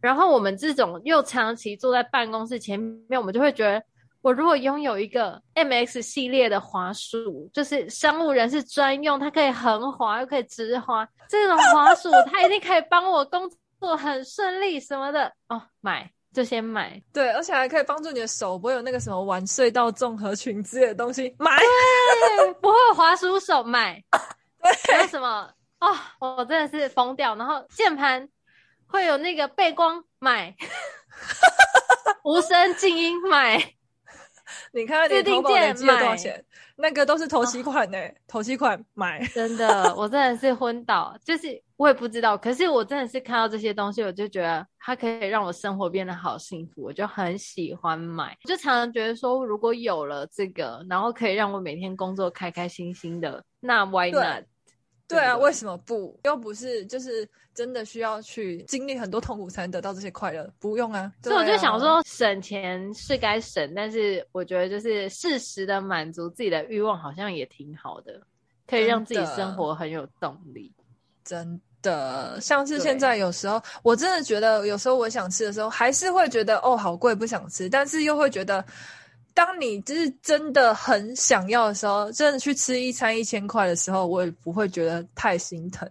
[0.00, 3.82] 然后我们这种又长期坐在办公室前面，我们就会觉得，
[4.22, 15.32] 我如果拥有一个 MX 系列的滑鼠，就是商务人士专用，它可以横滑又可以直滑，这种滑鼠 它一定可以帮我工作很顺利什么的。
[15.48, 24.00] 哦，买就先买，对，而且还可以帮助你的手不会有那个什么玩隧道综合群之类的东西，买，对，不会滑鼠手买，
[24.62, 25.50] 对，还有什么？
[25.80, 28.28] 哦，我真的是疯掉，然后键盘。
[28.88, 30.54] 会有那个背光买，
[32.24, 33.58] 无声静音买，
[34.72, 36.44] 你看你淘宝累积了多少钱？
[36.80, 39.20] 那个都是头期款呢、欸，头、哦、期款买。
[39.34, 42.38] 真的，我真的是昏倒，就是我也不知道。
[42.38, 48.36] 可是我真的是看到这些东西，我就觉得它可以让我生活变得好幸福，我就很喜欢买。
[48.44, 54.44] 就常常觉得说，如果有了这个，然后可以让我每天工作开开心心的，那 why not？
[55.08, 56.14] 对啊，为什么不？
[56.24, 61.10] 又不是就是真的需要去经历很多痛苦才能得到这些快乐，不用啊。
[61.22, 68.20] 所以我就想说，省钱是该省，但是我觉得就是适时的满足自己的欲望，好像也挺好的，
[68.66, 70.70] 可以让自己生活很有动力。
[71.24, 78.62] 真的，像是现在有时候，我真的觉得有时候我想吃的时候，还是会觉得哦，好贵，不想吃，但是又会觉得。
[79.38, 85.88] 当你就是真的很想要的时候，真的去吃一餐一千块的时候，我也不会觉得太心疼，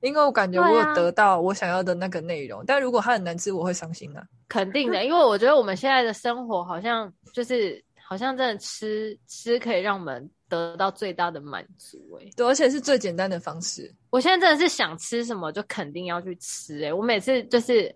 [0.00, 2.60] 因为我感觉我有得到我想要的那个内容。
[2.60, 4.24] 啊、但如果它很难吃，我会伤心啊。
[4.48, 13.94] 肯定的，因为我觉得我们现在的生活好像就是好像真的吃吃可以让我们得到最大的满足，哎，对，而且是最简单的方式。
[14.08, 17.94] 我现在真的是想吃什么就肯定要去吃，哎，我每次就是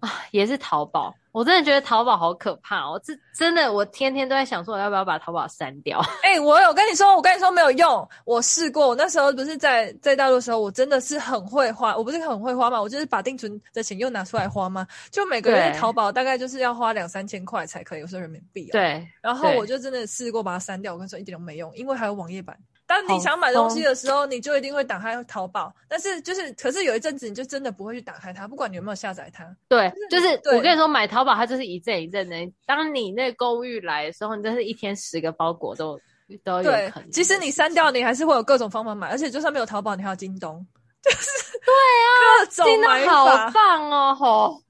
[0.00, 1.14] 啊，也是淘宝。
[1.32, 2.98] 我真的觉得淘宝好可怕哦！
[3.04, 6.00] 这真的，我天天都在想说，我要不要把淘宝删掉？
[6.24, 8.08] 哎、欸，我有跟你说，我跟你说没有用。
[8.24, 11.94] 我试过，我那时候不是在在大陆的时候，我真的是很会花。
[11.94, 14.86] 我不是很会花嘛，我就是把定存的钱又拿出来花嘛。
[15.10, 18.72] 就每个月淘宝大概就是要花两三千块才可以，有时候人民币、啊。
[18.72, 19.06] 对。
[19.20, 22.56] 然后我就真的试过把它删掉，我跟你说一点都没用，因为还有网页版。
[22.86, 25.74] 当你想买东西的时候，你就一定会打开淘宝。
[25.88, 29.44] 但是就是，可是有一阵子，你就真的不会去打开它，不管你有没有下载它。
[29.68, 32.36] 对，就是我跟你说，买淘宝它就是一阵一阵的。
[32.64, 35.98] 当你那个购物欲来的时候，你真是一天十个包裹都
[36.44, 37.10] 都有可能。
[37.10, 39.08] 即使你删掉，你还是会有各种方法买。
[39.08, 40.64] 而且就算没有淘宝，你还有京东。
[41.02, 41.28] 就是
[41.66, 42.14] 对啊，
[42.56, 43.46] 各种买法。
[43.46, 44.14] 好棒哦！
[44.14, 44.62] 吼，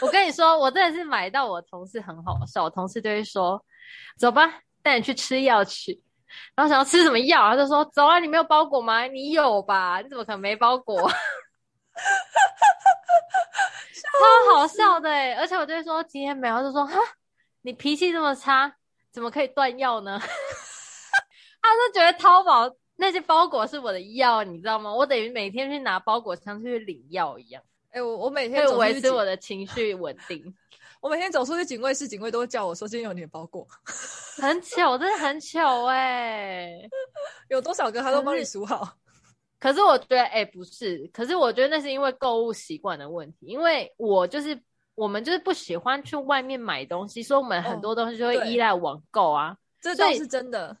[0.00, 3.60] 我跟你说，我真的是买到我同事很好笑，我同事就会说
[4.18, 6.00] ：“走吧，带你去吃药去。”
[6.54, 9.02] 然后想要吃什么药，他就说：“走啊，你没有包裹吗？
[9.06, 10.00] 你有吧？
[10.00, 11.10] 你怎么可能没包裹？”
[13.94, 15.34] 超好笑的哎！
[15.34, 16.98] 而且我就会说今天没有，他就说：“哈，
[17.62, 18.74] 你脾气这么差，
[19.10, 20.18] 怎么可以断药呢？”
[21.62, 24.92] 他就觉得淘宝那些包裹是我的药，你知道吗？
[24.92, 27.62] 我等于每天去拿包裹箱去领药一样。
[27.90, 30.54] 哎、欸，我我每天会维持我的情绪稳定。
[31.04, 33.68] 我每天走出去警卫室，警卫都会叫我说：“今天有你的包裹。
[34.40, 36.88] ”很巧，真的很巧哎、欸！
[37.50, 38.90] 有多少个他都帮你数好。
[39.60, 41.06] 可是我觉得，哎、欸，不是。
[41.12, 44.58] 可是我觉得那是因为购物习惯的问题，因为我就是
[44.94, 49.56] 我们就是不喜欢去外面买东西，所以我们很多东西就会依赖网购啊、哦。
[49.82, 50.74] 这倒是真的。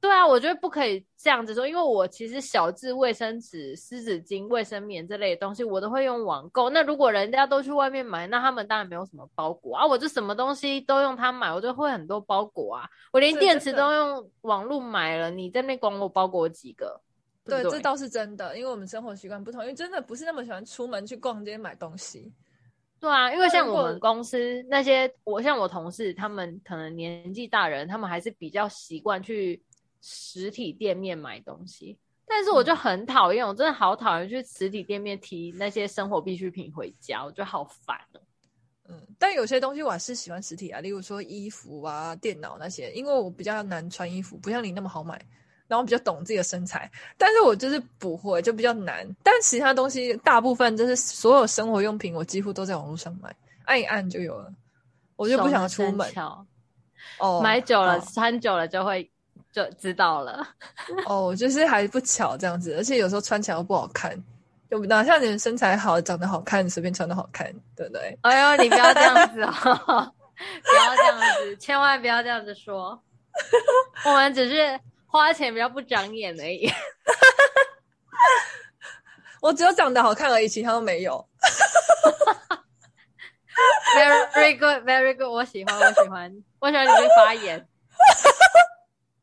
[0.00, 6.70] 对啊，我觉得不可以这样子说，因为我其实小至卫生纸、湿纸巾、卫生棉这类的东西，我都会用网购。
[6.70, 9.84] 那如果人家都去外面买，那他们当然没有什么包裹啊。
[9.84, 12.88] 我就什么东西都用他买，我就会很多包裹啊。
[13.12, 17.00] 我连电池都用网络买了，你在那边管我包裹几个？
[17.44, 22.32] 对，对，这倒是真的，因为我们生活习惯不同，因为真的不是那么喜欢出门去逛街买东西。
[23.00, 29.60] 对啊，因为像我们公司那些，我像我同事，他们可能年纪大人，他们还是比较习惯去。
[30.00, 38.20] 实体店面买东西，但是我就很讨厌、嗯，我真的好讨厌去实体店面提那些生活必需品回家，我觉得好烦哦。
[38.90, 45.20] 嗯，但有些东西我还是喜欢实体啊，例如说衣服啊、电脑那些，因为我比较难穿衣服，不像你那么好买，
[45.66, 49.06] 然后比较懂自己的身材，但是我就是不会，就比较难。
[49.22, 53.34] 但其他东西大部分就是所有生活用品，我几乎都在网络上买，
[53.64, 54.50] 按一按就有了，
[55.16, 56.10] 我就不想出门。
[57.18, 59.10] 哦，买久了、哦、穿久了就会。
[59.52, 60.46] 就知道了
[61.06, 64.16] 哦，就是还不巧这样子，而且有时候穿起来又不好看，
[64.70, 68.18] 就哪像你们身材好、长得好看，随便穿都好看，对不对？
[68.22, 70.12] 哎呦，你不要这样子哦，
[70.62, 73.00] 不要这样子，千万不要这样子说，
[74.04, 76.70] 我们只是花钱比较不长眼而已。
[79.40, 81.24] 我只有长得好看而已，其他都没有。
[84.34, 87.66] Very good, very good，我喜欢，我喜欢，我喜欢你这发言。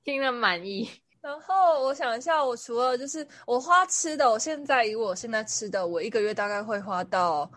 [0.05, 0.87] 听了满意，
[1.19, 7.51] 然后我想一下，我除了就是我花吃的，我现在以我现在吃的，我一个月大概会花到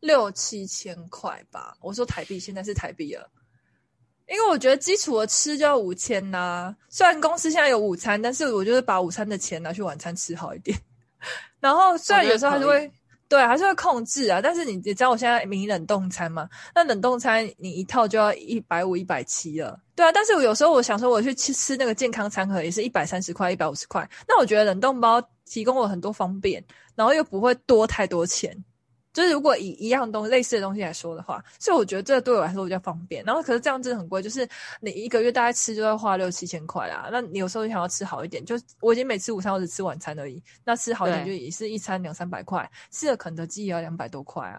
[0.00, 1.76] 六七千块吧。
[1.80, 3.30] 我说台币，现在是台币了，
[4.26, 6.74] 因为我觉得基础的吃就要五千呐。
[6.88, 10.76] 虽然公司现在有午餐，但是我就是把午餐的钱拿去晚餐吃好一点。
[11.60, 12.92] 然后虽然有时候还是会。
[13.28, 14.40] 对，还是会控制啊。
[14.42, 16.48] 但是你你知道我现在迷冷冻餐吗？
[16.74, 19.78] 那冷冻餐你一套就要一百五、一百七了。
[19.96, 24.08] 对啊，但是我有时候我想说，我去吃吃那个健康餐盒也是一百三十块、一百五十块。
[24.28, 26.62] 那我觉得冷冻包提供我很多方便，
[26.94, 28.56] 然后又不会多太多钱。
[29.14, 33.24] 就是如果以一样东西类似的东西来说的话，所以我觉得这个对我来说比较方便。
[33.24, 34.46] 然后可是这样真的很贵，就是
[34.80, 37.08] 你一个月大概吃就要花六七千块啦。
[37.10, 44.58] 那你有时候想要吃好一点，就我已经每次午餐我只吃晚餐而已，那吃好一点就也是一餐两三百块，吃了肯德基也要两百多块啊，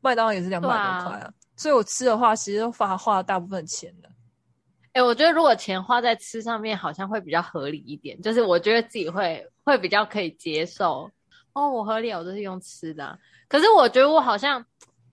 [0.00, 1.24] 麦当劳也是两百多块啊。
[1.24, 4.08] 啊所以我吃的话，其实都花花了大部分钱的。
[4.94, 11.08] 哎、欸，我觉得如果钱花在吃上面，好像会比较合理一点，就是我觉得自己会会比较可以接受。
[11.52, 13.18] 哦，我合理，我都是用吃的啊。
[13.52, 14.64] 可是我觉得我好像，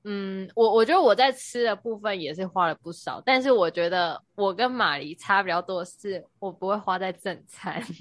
[0.06, 7.84] 嗯，我我觉得我在吃的部分也是花了不少，但是我觉得我跟马黎差比较多的是，我不会花在正餐。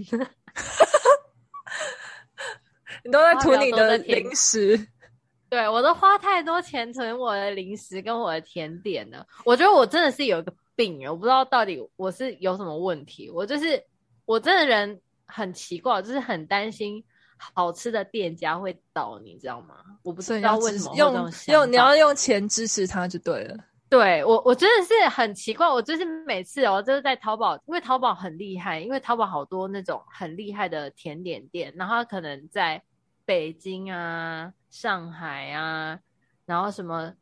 [3.05, 4.79] 你都在囤你的零食，
[5.51, 9.27] 对，我都花太多钱囤我的零食跟我的甜点了。
[9.45, 13.29] 我觉得我真的是有一个病，我不知道到底我是有什么问题。
[13.29, 13.85] 我就是
[14.25, 17.05] 我真的人很奇怪，就是很担心。
[17.55, 19.77] 好吃的店家会倒，你知道吗？
[20.03, 23.57] 我不知道为什么用用你要用钱支持他就对了。
[23.91, 32.83] 对我我真的是很奇怪，我就是每次哦，就是在淘宝，因为淘宝很厉害，因为淘宝好多那种很厉害的甜点店，然后他可能在
[33.25, 35.99] 北京啊、上海啊，
[36.45, 37.15] 然后什么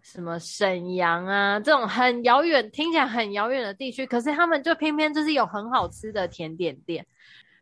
[0.00, 7.06] 什么沈阳啊这种很遥远、听起来很遥远的地区，可是他们就偏偏就是有很好吃的甜点店。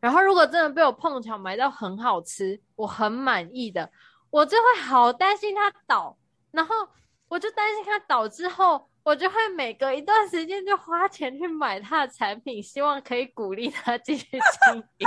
[0.03, 3.89] 然后，如果真的被我碰巧买到很好吃、我很满意的，
[4.31, 6.19] 我就会好担心它倒。
[6.51, 6.75] 然后，
[7.29, 15.07] 我就担心它倒之后，我就会每隔一段时间就花钱去买它的产品，希望可以鼓励它继续经营。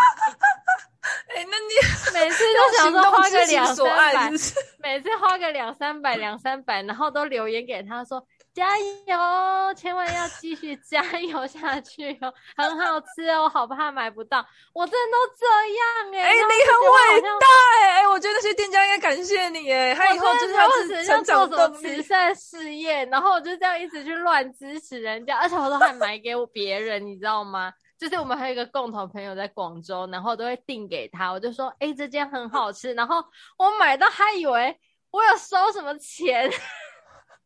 [1.35, 4.31] 哎、欸，那你每次都想说花个两三百，
[4.79, 8.25] 每次花个两三百、两三百，然后都留言给他说。
[8.55, 9.73] 加油！
[9.75, 14.43] 千万要继续加油下去哦， 很好吃哦，好怕买不到。
[14.73, 15.45] 我真的都这
[15.75, 17.47] 样哎、欸，哎、欸，你很伟大
[17.83, 21.97] 哎、我觉得那些店家应该感谢你哎，他以后就是他是成长动力。
[21.97, 27.73] 慈善事业，然后我就这样一直去乱支持人家， 而且我都还买给我别人，你知道吗？
[27.99, 33.17] 就是我们还有一个共同朋友在广州，然后都会订给他，我就说，哎、欸，这间很好吃，然后
[33.57, 34.79] 我买到他以为
[35.11, 36.49] 我有收什么钱。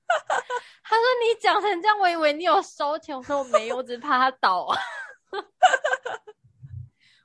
[0.83, 4.67] 他说：“你讲成这样，我以为你有收钱。”我说：“我没有，我只是怕他倒。”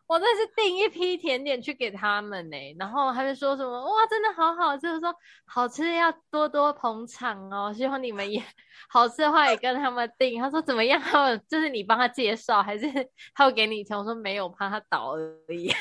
[0.06, 5.14] 我那是订一批甜点去给他们呢、然后他就说什么：“哇，真的好好吃！”就是说
[5.46, 8.44] 好吃要多多捧场哦，希望你们也
[8.88, 10.38] 好吃的话也跟他们订。
[10.40, 11.00] 他说：“怎么样？
[11.00, 12.86] 他们就是你帮他介绍，还是
[13.34, 15.18] 他会给你钱？”我说：“没有，怕他倒而
[15.48, 15.68] 已。”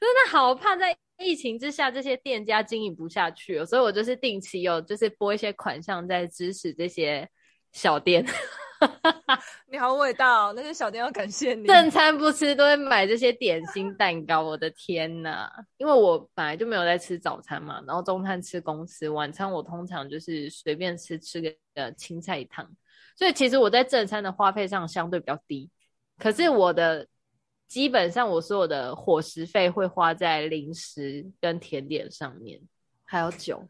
[0.00, 0.96] 真的好怕在。
[1.22, 7.28] 疫情之下，这些店家经营不下去了，所以我就是定期有就是拨一些款项在支持这些
[7.72, 8.24] 小店。
[9.70, 11.66] 你好伟大哦，那些小店要感谢你。
[11.66, 15.48] 正餐不吃都会买这些点心蛋糕，我的天呐！
[15.76, 22.68] 因为我本来就没有在吃早餐嘛，然后中餐吃公司，晚餐我通常就是随便吃吃个呃青菜汤，
[23.16, 25.70] 所以其实我在正餐的花费上相对比较低。
[26.18, 27.06] 可是我的。
[27.72, 32.60] 基本上我所有的伙食费会花在零食跟甜点上面，
[33.02, 33.66] 还有酒。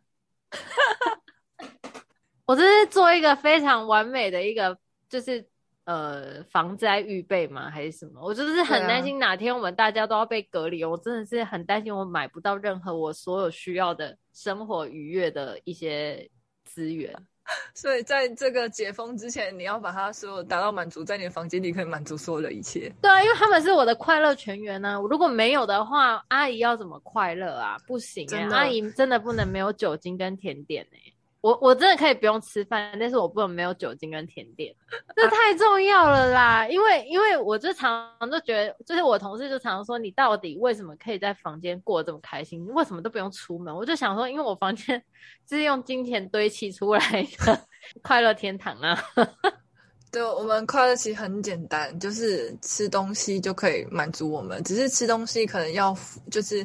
[2.44, 4.76] 我这是做一个非常完美的一个，
[5.08, 5.46] 就是
[5.84, 7.70] 呃防灾预备吗？
[7.70, 8.20] 还是什么？
[8.20, 16.28] 我就是很担心哪天我们大家都要被隔离，我真的是很担心我买不到任何我所有需要的生活愉悦的一些
[16.64, 17.14] 资源。
[17.74, 22.92] 所以在这个解封之前，你要把它所有达到满足，在你的房间里可以满足所有的一切。
[23.00, 24.98] 对啊，因为他们是我的快乐全员呢。
[25.10, 27.76] 如果没有的话，阿姨要怎么快乐啊？
[27.86, 30.98] 不行欸，阿姨真的不能没有酒精跟甜点呢。
[31.42, 34.72] 我我真的可以不用吃饭，但是我不能没有酒精跟甜点，
[35.16, 36.68] 这太重要了啦！
[36.68, 42.64] 因为因为我就常常都觉得，就是我同事就常常说，你到底为什么可以在房间过得这么开心？
[42.64, 43.74] 你为什么都不用出门？
[43.74, 45.02] 我就想说，因为我房间
[45.48, 47.00] 是用金钱堆砌出来
[47.44, 47.60] 的
[48.02, 48.96] 快乐天堂啊！
[50.12, 55.92] 对，我们快乐其实很简单，就是吃东西就可以满足我们，只是吃东西可能要
[56.30, 56.64] 就是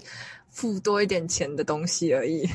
[0.52, 2.48] 付多一点钱的东西而已。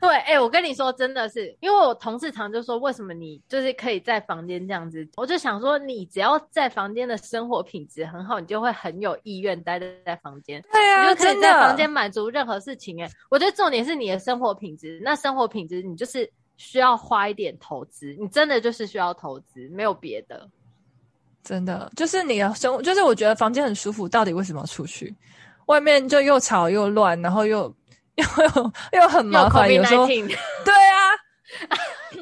[0.00, 5.06] 对，哎、欸，我跟你说，真的是，因为我同事常就说，为什么你就是可以在房间这样子？
[5.16, 10.64] 我就想说，你只要在房间的生活品质很好，你就会很有意愿待在在房间。
[10.72, 13.02] 对啊，你就可以在房间满足任何事情。
[13.02, 14.98] 哎，我觉得重点是你的生活品质。
[15.04, 20.48] 那生活品质，你就是需要花一点投资，你真的就是需要投资，没有别的。
[21.44, 25.14] 真的，就是你的生，就是我觉得房间很舒服，到底为什么要出去？
[25.66, 27.70] 外面就又吵又乱，然后又。
[28.20, 30.06] 又 又很麻烦，有时候
[30.64, 30.96] 对啊，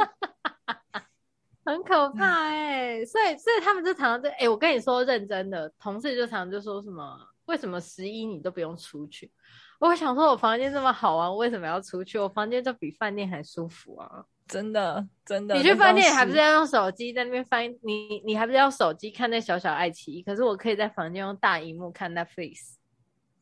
[1.64, 9.30] 很可怕哎、欸，所以所以他们就常常在哎、欸，我跟你说认真的，同事就常常就说什么，为什么十一你都不用出去？
[9.78, 12.18] 我想说，我房间这么好玩，为什么要出去？
[12.18, 14.24] 我房间就比饭店还舒服啊！
[14.48, 15.54] 真的，真的。
[15.54, 17.70] 你去饭店还不是要用手机在那边翻？
[17.82, 20.22] 你你还不是要手机看那小小爱奇艺？
[20.22, 22.74] 可是我可以在房间用大荧幕看 Netflix。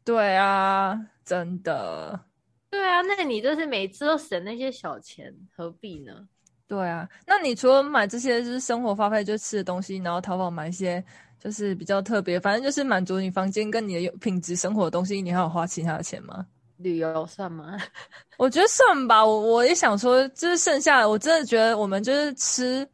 [0.05, 2.21] 对啊，真的。
[2.71, 6.13] 对啊，那你就是每次都省那些小钱，何必呢？
[6.69, 11.03] 对啊，那你除了买这些就是生活花费，就吃的东西，然后淘宝买一些
[11.39, 16.45] 就是比较特别，反正就是满足你房间跟你的有品质生活的东西，你还有花其他的钱吗？
[16.79, 17.77] 旅游算吗？
[18.37, 19.25] 我觉得算吧。
[19.25, 22.87] 我我也想说，就是剩下的，我真的觉得我们就是吃，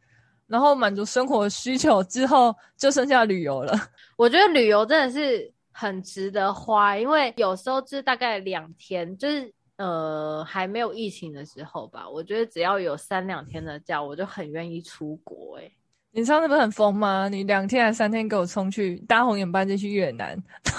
[0.47, 3.73] 然后满足生活需求之后，就剩下旅游了。
[4.17, 5.51] 我觉得旅游真的是。
[5.75, 12.09] 很值得花，因为有时候就是大概两天，就是呃还没有疫情的时候吧。
[12.09, 15.57] 我觉得只要有三两天的假，我就很愿意出国。
[15.57, 15.71] 哎，
[16.11, 17.27] 你上次不是很疯吗？
[17.27, 20.37] 你两天还三天给我冲去搭红眼班机去越南。
[20.63, 20.71] 对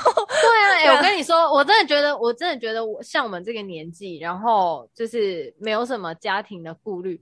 [0.63, 7.21] 啊，哎、欸，我跟你说，我真的觉得，我真的觉得我像我们这个年纪，然后就是没有什么家庭的顾虑。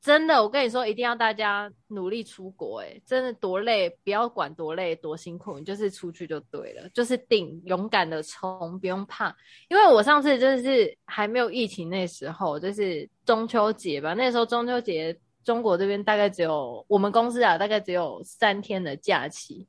[0.00, 9.36] 真的，我跟你说，一定要大家努力出国，哎，真的多累，不要管多累多辛苦，你就是出去就对了，就是顶，勇敢的冲，不用怕。
[9.68, 19.68] 因为我上次就是还没有疫情那时候，就是中秋节吧，那时候中秋节中国这边大概只有我们公司啊，大概只有三天的假期。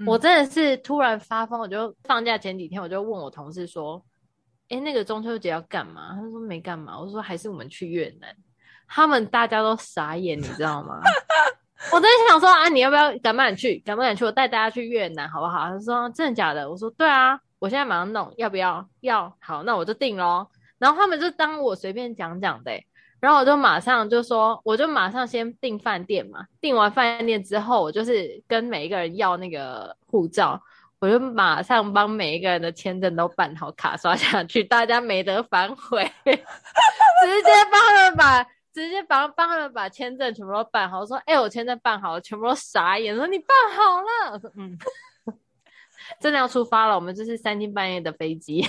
[0.00, 4.04] 嗯、我真的是突然发疯，我就放假前几天，我就问我同事说
[4.68, 8.36] ：“哎，那个中秋节要干嘛？”他说：“没干嘛。”我说：“还是我们去越南。”
[8.94, 11.00] 他们大家都傻眼，你知道吗？
[11.90, 13.82] 我真的想说啊，你要不要敢不敢去？
[13.86, 14.22] 敢不敢去？
[14.22, 15.70] 我带大家去越南，好不好？
[15.70, 16.70] 他说真的假的？
[16.70, 18.86] 我说对啊，我现在马上弄，要不要？
[19.00, 20.46] 要，好，那我就定咯。
[20.78, 22.70] 然后他们就当我随便讲讲的、
[23.18, 26.44] 然后我就马上就说，我就马上先订饭店嘛。
[26.60, 30.60] 订完饭店之后，我就是跟每一个人要那个护照，
[31.00, 38.46] 我就马上帮每一个人的签证都办好，卡刷下去，大家没得反悔， 直接帮他们把。
[38.72, 41.00] 直接帮帮他们把签证全部都办好。
[41.00, 44.78] 我说：“哎、我签证办好了，全部都傻眼。”说：“你办好了？”我说：“嗯，
[46.20, 46.94] 真的要出发了。
[46.94, 48.64] 我们这是三更半夜的飞机，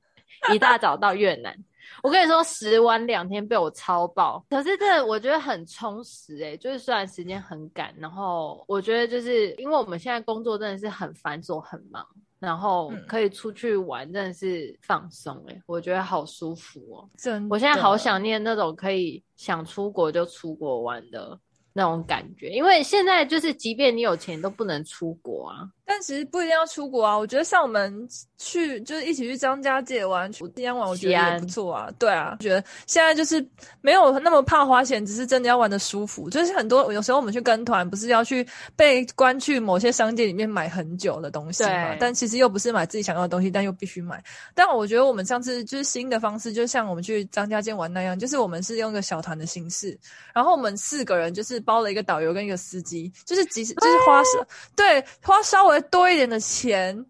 [0.52, 1.56] 一大早到越南。
[2.02, 12.06] 我跟你说，十晚两天被我超爆，可是这我觉得很充实哎、就是虽然时间很赶，然后我觉得就是因为我们现在工作真的是很繁琐很忙。
[12.38, 17.10] 然后可以出去玩，真的是放松哎、欸，我觉得好舒服哦。
[17.16, 21.38] 真，我现在好想念那种可以想出国就出国玩的
[21.72, 25.68] 那种感觉，因为现在就是，即便你有钱都不能出国啊。
[25.86, 28.08] 但其实不一定要出国啊，我觉得像我们
[28.38, 31.88] 去就是一起去张家界玩，去西安玩，我觉得也不错啊。
[31.96, 33.46] 对啊，我觉得现在就是
[33.80, 36.28] 没有那么怕花钱，只是真的要玩的舒服。
[36.28, 41.94] 就是很多有时候我们去跟团，不是要去被关去某些商店里面买很久的东西嘛？
[42.00, 44.20] 但其实又不是买自己想要的东西，但又必须买。
[44.56, 49.96] 但我觉得我们上次就是新的方式，就像我们去张家界玩那样，就是我们是用一个小团的形式，
[50.34, 55.75] 然后我们四个人就是包了一个导游跟一个司机，就是即使就是花少对花稍微。
[55.82, 57.04] 多一点的钱，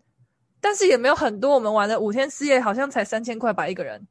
[0.60, 1.54] 但是也没有很多。
[1.54, 4.06] 我们玩了五天四夜，好像才三千块吧一个人。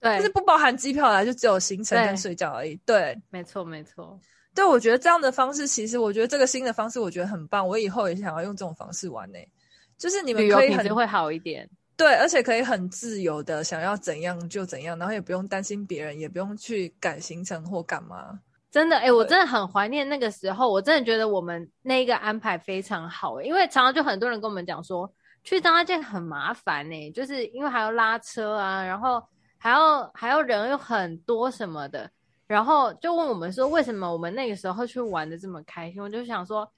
[0.00, 2.76] 对，就是不包含机票啦，就只有行程跟睡觉而已。
[2.84, 4.18] 对，对没错没错。
[4.54, 7.66] 对，我觉得这样的方式，其实我觉得这个新的方式，我觉得很棒。
[7.66, 9.48] 我以后也想要用这种方式玩呢、欸。
[9.96, 18.38] 就是你们可以很会好一点，对，而且可以很自由的想要怎样就怎样，然后也不用担心别人，也不用去赶行程或干嘛。
[18.74, 20.68] 真的，哎、欸，我真的很怀念那个时候。
[20.68, 25.08] 我真的觉得我们那个安排非常好，因为常常就很多人跟我们讲说，
[25.44, 29.22] 去张家界很麻烦呢，就是因为还要拉车啊，然后
[29.58, 32.10] 还要还要人又很多什么的，
[32.48, 36.02] 然后就问我们说，为什么我们那个时候去玩的这么开心？
[36.02, 36.68] 我就想说，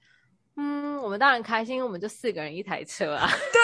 [0.55, 3.59] 嗯，我们当然开心，因为我们就四个人一台车啊， 对，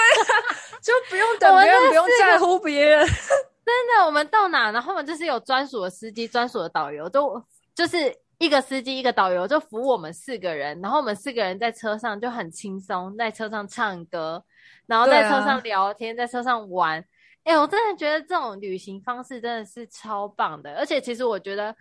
[0.82, 3.06] 就不用等别人，不用在乎别人。
[3.64, 7.40] 真的，我们到哪，然后我们就是有专属的司机、专属的导游，都
[7.76, 8.12] 就是。
[8.40, 14.44] 一个司机，一个导游，就服务我们四个人，然后我们四个人在车上就很轻松，在车上唱歌，
[14.86, 17.04] 然后在车上聊天，在车上玩。
[17.44, 21.76] 哎、我真的觉得这种旅行方式真的是超棒的，而且其实我觉得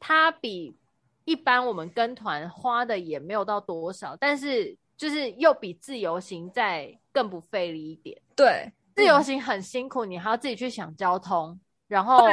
[0.00, 0.76] 它比
[1.24, 8.20] 一般我们跟团花的也没有到多少，但是就是又比自由行再更不费力一点。
[8.34, 12.28] 对，自由行很辛苦，你还要自己去想交通，然后。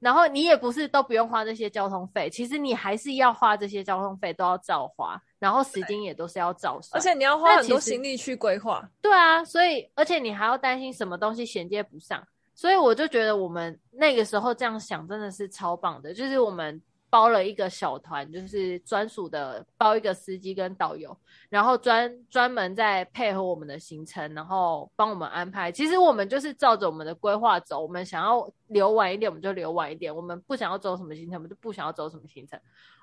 [0.00, 8.82] 然后你也不是都不用花这些交通费，其实你还是要花这些交通费，都要照花，然后时间也都是要照算，而且你要花很多心力去规划。
[9.00, 16.80] 对啊，所以而且你还要担心什么东西衔接不上，所以我就觉得我们那个时候这样想真的是超棒的，就是我们
[17.10, 21.14] 包了一个小团，就是专属的包一个司机跟导游，
[21.48, 25.70] 然后专专门在配合我们的行程，然后帮我们安排。
[25.72, 32.58] 其实我们就是照着我们的规划走，我们想要留晚一点，我们就留晚一点；我们不想要走什么行程，我们就不想要走什么行程。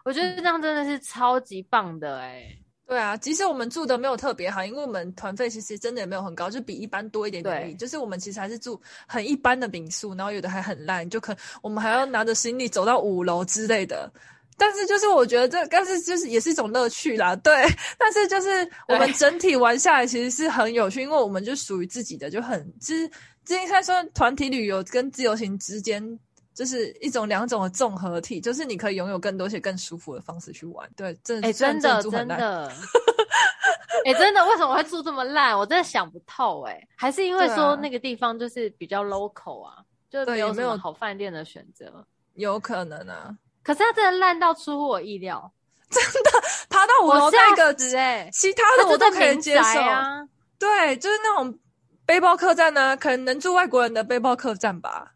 [0.05, 2.63] 我觉得这样真的是超级棒的哎、欸。
[2.87, 7.75] 对啊，即使我们住的没有特别好，因为我们团费其实真的也没有很高，就比一般多一点点而已。
[7.75, 14.09] 就是我们其实还是住很一般的民宿，然后有的还很烂，就可我们还要拿着行李走到五楼之类的。
[14.57, 17.35] 但是就是我觉得这，但是就是也是一种乐趣啦。
[17.35, 17.53] 对，
[17.99, 23.11] 但是就是我们整体玩下来其实是很有趣，因为我们就属于自己的，就很就是，
[23.49, 26.17] 应该说团体旅游跟自由行之间。
[26.57, 30.89] 就是一种两种的综合体，就是你可以拥有更多些更舒服的方式去玩。
[30.95, 32.67] 对，真的，哎、欸，真的，真的，
[34.05, 35.55] 哎、欸，真的，为什么会住这么烂？
[35.55, 36.71] 我真的想不透、欸。
[36.71, 42.03] 哎，还是因为说那个地方就是比较 local 啊，啊就没有没有好饭店的选择。
[42.33, 45.51] 有可能啊，可是它真的烂到出乎我意料，
[45.91, 46.31] 真的
[46.71, 50.27] 爬到五楼那个，哎，其他的我都可以接受啊。
[50.57, 51.55] 对，就是那种
[52.03, 55.13] 背包客栈呢、啊，可能能住外国人的背包客栈吧。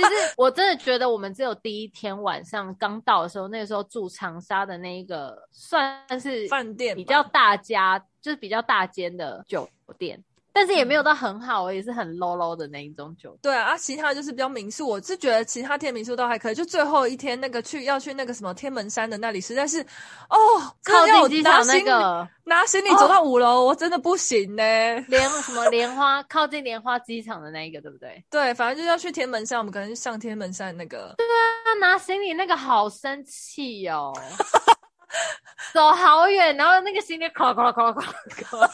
[0.00, 10.22] 其实我真的觉得，我们只有第一天晚上刚到的时候，那个时候住长沙的那一个算是饭店，比较大家，就是比较大间的酒店。
[10.52, 13.36] 但是也没有到很好，也是很 low low 的那一种酒。
[13.40, 14.88] 对啊，啊，其他就是比较民宿。
[14.88, 19.80] 我是觉得其他天民宿都还可以，就最后一天那个去要去那个什么天门山的那里，实在是
[20.28, 20.36] 哦，
[20.84, 24.62] 靠近机场那个拿行李走到五楼，我真的不行呢。
[25.08, 28.22] 莲 什么莲花靠近莲花机场的那一个，对不对？
[28.30, 31.14] 对，反正就是要去天门山，我们可能上天门山那个。
[31.16, 34.12] 对啊，拿行李那个好生气哦，
[35.74, 38.58] 走好远，然后那个行李咔咔咔咔咔。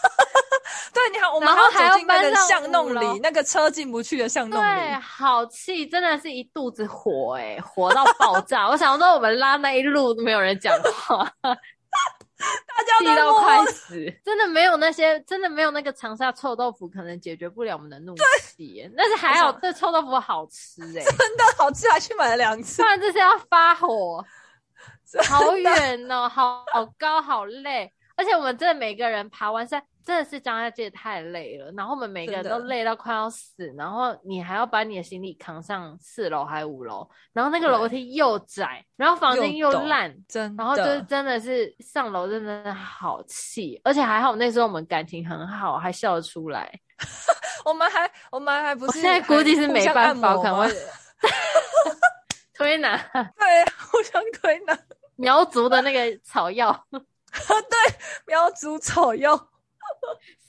[0.92, 4.80] 对，你好，我们还要走进那个巷弄里，那个车进不去的巷弄里。
[4.80, 8.66] 对，好气，真的是一肚子火，欸，哎，火到爆炸。
[8.70, 13.94] 我想说，我们拉那一路都没有人讲话，大家气到快死。
[14.24, 18.90] 真的没有那些，真的没有那个长沙臭豆腐，可能解决不了我们的怒气。
[18.96, 22.82] 但是还好，这臭豆腐好吃，欸，哎，真的好吃，还去买了两次。
[22.82, 24.24] 不然这是要发火，
[25.28, 27.92] 好远哦，好好高，好累。
[28.16, 29.82] 而且我们真的每个人爬完山。
[30.06, 46.72] 真的是张家界太累了，然后我们每个人都累到快要死，然后你还要把你的行李扛上四楼还五楼，然后那个楼梯又窄，然后房间又烂，真，然后就是真的是上楼真的好气，而且还好那时候我们感情很好，还笑得出来。
[47.66, 50.68] 我们还我们还不是，现在估计是没办法，可能会
[52.56, 54.78] 推拿， 对，互相推拿，
[55.16, 57.94] 苗族的那个草药， 对，
[58.26, 59.50] 苗族草药。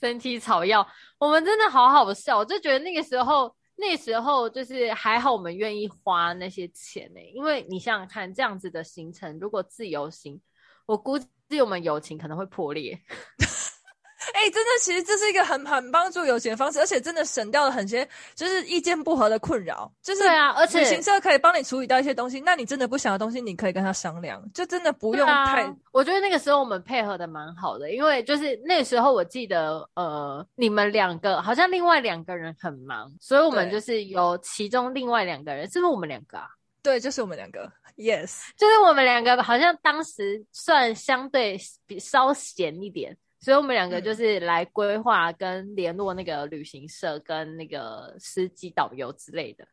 [0.00, 0.86] 身体草药，
[1.18, 7.32] 我们真的好好笑，我就觉得那个时候，那时候就是还好，我们愿意花那些钱呢、欸。
[7.34, 10.40] 因为你想想看，这样子的行程，如果自由行，
[10.86, 13.00] 我估计我们友情可能会破裂。
[14.34, 19.90] 哎、欸，真的，其实这是一个很很帮助友情的方式，而且真的省掉了很些就是意见不合的困扰。
[20.02, 25.64] 就是对啊，而且旅行社可以帮你处理到一些东西，那你真的不想的东西，你可以跟他商量，就真的不用太。
[25.64, 36.48] 啊、我觉得那个时候我们配合的蛮好的，因为就是那时候我记得，呃，你们两个好像另外两个人很忙，所以我们就是有其中另外两个人，是不是我们两个啊？
[36.82, 37.70] 对，就是我们两个。
[37.96, 43.16] Yes，就是我们两个，好像当时算相对比稍闲一点。
[43.40, 49.66] 所以我们两个就是来规划跟联络那个旅行社跟那个司机导游之类的，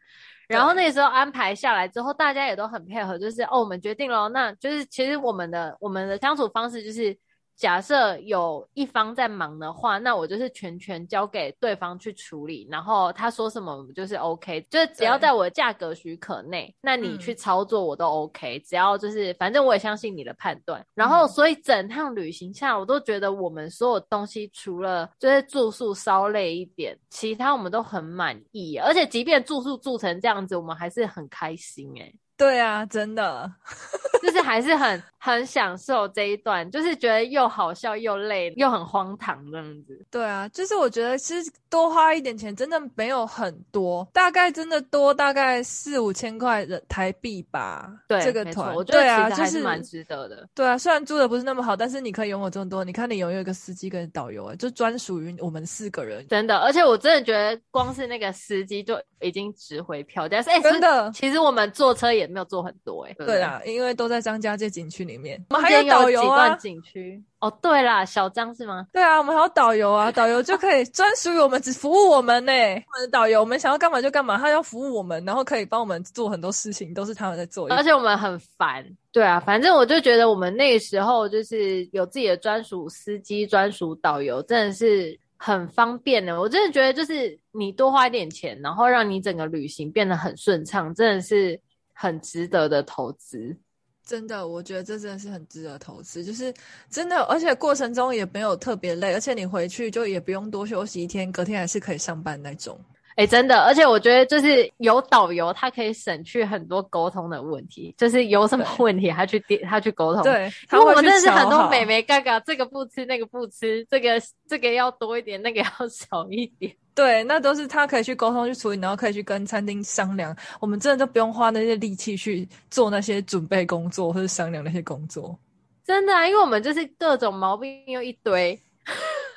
[0.47, 7.17] 然后那个时候安排下来之后，大家也都很配合，就是哦，我们决定了，那就是其实我们的我们的相处方式就是。
[7.55, 20.85] 假设有一方在忙的话，那我就是全权交给对方去处理，然后他说什么我们就是 OK，就是只要在我的价格许可内，那你去操作我都 OK，嗯，只要就是反正我也相信你的判断。
[20.93, 33.49] 然后所以整趟旅行下，我都觉得我们所有东西除了就是住宿稍累一点，其他我们都很满意，而且即便住宿住成这样子，我们还是很开心诶、欸对啊，真的，
[34.21, 40.05] 就是还是很很享受这一段，就是觉得又好笑又累又很荒唐这样子。
[40.11, 47.89] 对啊，就是我觉得其实多花一点钱真的没有很多，大概真的多大概四五千块的台币吧。
[48.05, 50.45] 对，这个团，我觉得其实还是蛮值得的。
[50.53, 52.83] 对啊，虽然住的不是那么好，但是你可以拥有这么多。
[52.83, 56.27] 你看，你拥有一个司机跟导游，就专属于我们四个人。
[56.27, 60.39] 真的，而且我真的觉得光是那个司机就已经值回票价。
[60.47, 62.24] 哎，真的，其实我们坐车也。
[62.25, 63.25] 也没有做很多哎、欸。
[63.25, 67.23] 对啦，因为都在张家界景区里面，我们还有导游啊，景区。
[67.39, 68.87] 哦，对啦，小张是吗？
[68.91, 72.83] 对啊，我们还有导游啊，导游就可以 专属于我们，只服务我们呢、欸。
[72.87, 77.69] 我们的导游，我们想要干嘛就干嘛，他要服务我们，然后可以帮我们做很多事情，都是他们在做。
[77.69, 86.39] 而且我们很烦，对啊，反正我就觉得我们那个时候就是有自己的专属司机、专属导游，真的是很方便的。
[86.41, 91.59] 我真的觉得，就是你多花一点钱，然后让你整个旅行变得很顺畅，真的是
[91.95, 93.57] 很值得的投资。
[94.05, 96.53] 真的，我觉得这真的是很值得投资，就是
[96.91, 102.79] 真的，而且过程中也没有特别累，而且你回去就也不用多休息一天，隔天还是可以上班那种。
[103.15, 110.21] 哎、欸，真的，而且我觉得就是有导游，他可以省去很多沟通的问题，就是有什么问题他去点他去沟通。
[110.23, 116.75] 对，因为我们认识很多美眉嘎嘎，这个不吃那个不吃，这个这个要多一点，那个要 少一点。
[116.93, 120.35] 对，那都是他可以去沟通去处理，然后可以去跟餐厅商量。
[120.59, 125.37] 我们真的都不用花那些力气去做那些准备工作或者商量那些工作。
[125.85, 128.59] 真的啊，因为我们就是各种毛病又一堆，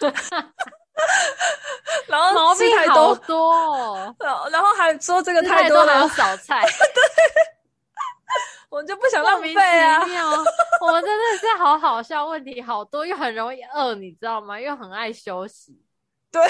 [0.00, 0.10] 对，
[2.06, 7.02] 然后毛病好多， 然后然后还说这个太多了，还要扫菜， 对，
[8.70, 10.00] 我们就不想浪费啊。
[10.80, 14.58] 我们真的是好好笑，问题好多，又很容易饿，你知道吗？
[14.60, 15.80] 又很爱休息，
[16.30, 16.42] 对。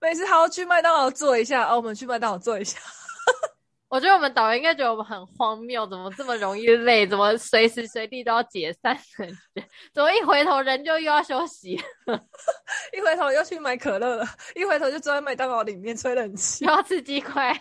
[0.00, 2.78] 每次还要去麦当劳坐一下，哦，我们去麦当劳坐一下。
[3.88, 7.06] 我觉得我们导游应该觉得我们很荒谬，怎么这么容易累？
[7.06, 8.96] 怎么随时随地都要解散？
[9.94, 11.72] 怎么一回头人就又要休息？
[12.92, 17.52] 一回头又去买可乐了，一回头就坐在麦当劳里面吹冷气，又要吃鸡块。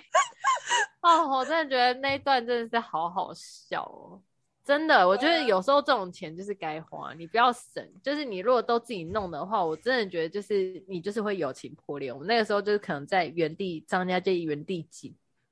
[1.01, 4.21] 哦，我真的觉得那一段真的是好好笑哦。
[4.65, 7.89] 真的，我觉得有时候这种钱就是该花，你不要省。
[8.03, 12.11] 就是你如果都自己弄的话，我真的觉得就是你就是会友情破裂。
[12.11, 15.09] 我们那个时候就是可能在原地张家界原地绝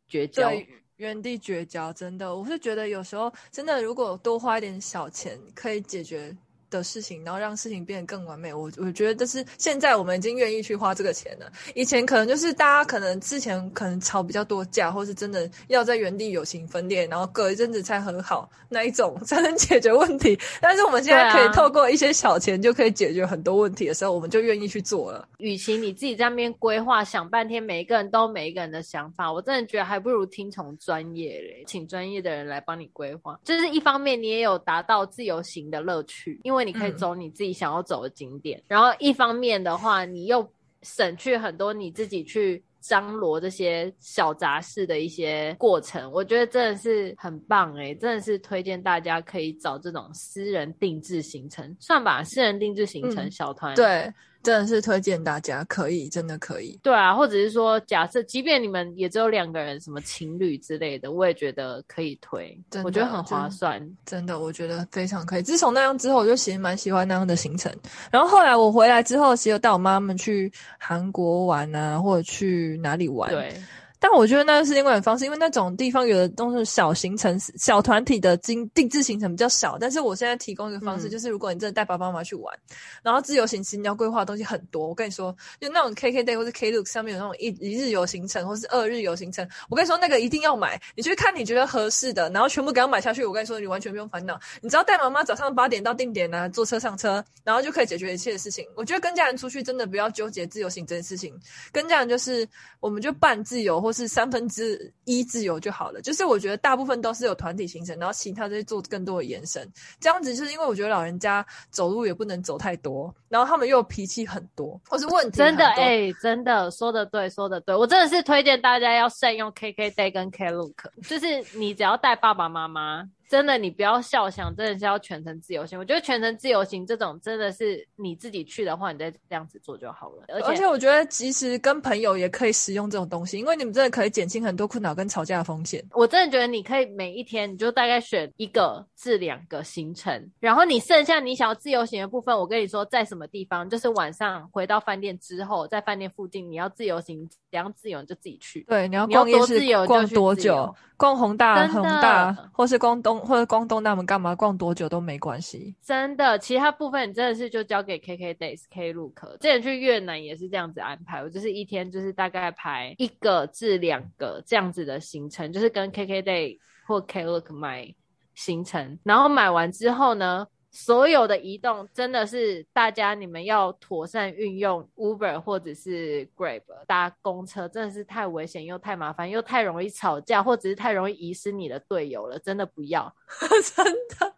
[0.08, 1.92] 绝交，对，原地绝交。
[1.94, 6.36] 真的，我是觉得有时候真的，如果多花一点小钱可以解决
[6.78, 8.54] 的事情，然后让事情变得更完美。
[8.54, 11.52] 我我觉得这是现在我们已经愿意去花这个钱了。
[11.74, 20.38] 以前可能就是大家可能之前可能吵比较多架，或是真的要在原地友情分裂，然后隔一阵子才和好那一种 才能解决问题。
[20.62, 25.28] 但是我们现在可以透过一些小钱就可以解决很多问题的时候，我们就愿意去做了。
[25.38, 33.40] 与其你自己在那边规划想半天，每一个人都每一个人的想法，我真的觉得还不如听从专业嘞，请专业的人来帮你规划。
[33.44, 40.50] 就是一方面你也有达到自由行的乐趣，因为你可以走你自己想要走的景点，嗯、然后一方面的话，你又
[40.82, 54.14] 省去很多你自己去张罗这些小杂事的一些过程，我觉得真的是很棒诶、欸，真的是推荐大家可以找这种私人定制行程，算吧，私人定制行程小团、嗯、对。
[54.46, 56.80] 真的是推荐大家可以，真的可以。
[56.84, 62.58] 对啊，或者是说，假设即便你们也只有两个人，什么情侣之类的，我也觉得可以推。
[62.70, 63.98] 真的，我觉得很划算真。
[64.06, 65.42] 真的，我觉得非常可以。
[65.42, 67.74] 自从那样之后，我就其实蛮喜欢那样的行程。
[68.12, 73.32] 然后后来我回来之后，其实有带我妈们去韩国玩啊，或者去哪里玩。
[73.32, 73.54] 对。
[74.00, 79.78] 但我觉得那是另外一种方式，因为那种地方有的都是小行程、小团体的经定制行程比较少。
[79.80, 82.56] 但是我现在提供一个方式，嗯、就是如果你真的带爸爸妈妈去玩，
[83.02, 84.88] 然后自由行其实你要规划的东西很多。
[84.88, 90.80] 我跟你说，就那种 KKday 或是 Klook 上面有那种一一日游行程，或是二日游行程，我跟你说那个一定要买。
[90.96, 93.26] 你去看你觉得合适的，然后全部给他买下去。
[93.26, 94.40] 我跟你说，你完全不用烦恼。
[94.62, 98.66] 你只要带妈妈早上八点到定点啊，坐车上车，然后就可以解决一切的事情。
[98.76, 101.34] 我觉得跟家人出去真的不要纠结自由行这件事情，
[101.72, 102.48] 跟家人就是
[102.80, 109.72] 我们就半自由或是三分之一自由就好了，就是我觉得大部分都是有团体行程，然后其他再做更多的延伸。
[110.00, 120.74] 这样子就是因为我觉得老人家走路也不能走太多，然后他们又脾气很多，或是问题真的哎、欸，真的说的对，说的对，我真的是推荐大家要善用 KKday 跟 Klook，
[121.08, 123.08] 就是你只要带爸爸妈妈。
[123.30, 125.78] 真的，你不要笑，想真的是要全程自由行。
[125.78, 130.26] 我觉得全程自由行这种真的是你自己去的话，你再这样子做就好了。
[130.28, 135.84] 而且，而且我觉得其实跟朋友也可以使用这种东西，因为你们真的可以减轻很多困扰跟吵架的风险。
[135.92, 148.62] 我真的觉得你可以每一天你就大概选一个至两个行程，然后你剩下你想要自由行的部分，我跟你说在什么地方，就是晚上回到饭店之后，在饭店附近你要自由行，怎样自由你就自己去。
[148.68, 150.74] 对，你要逛夜市，逛多久？
[150.98, 153.20] 逛宏大、宏大，或是逛东。
[153.20, 156.38] 或者光东大门干嘛逛多久都没关系，真的。
[156.38, 159.38] 其他部分你真的是就交给 KK Days、Klook。
[159.40, 167.94] 之前去越南也是这样子安排，我就是一天就是大概排一个至两个这样子的行程，就是跟 KKday 或 Klook 买
[168.36, 170.46] 行程，然后买完之后呢，
[170.78, 183.16] 所有的移动真的是大家你们要妥善运用 Uber 或者是 Grab 搭公车，真的是太危险又太麻烦又太容易吵架，或者是太容易遗失你的队友了，真的不要，
[183.74, 184.36] 真的。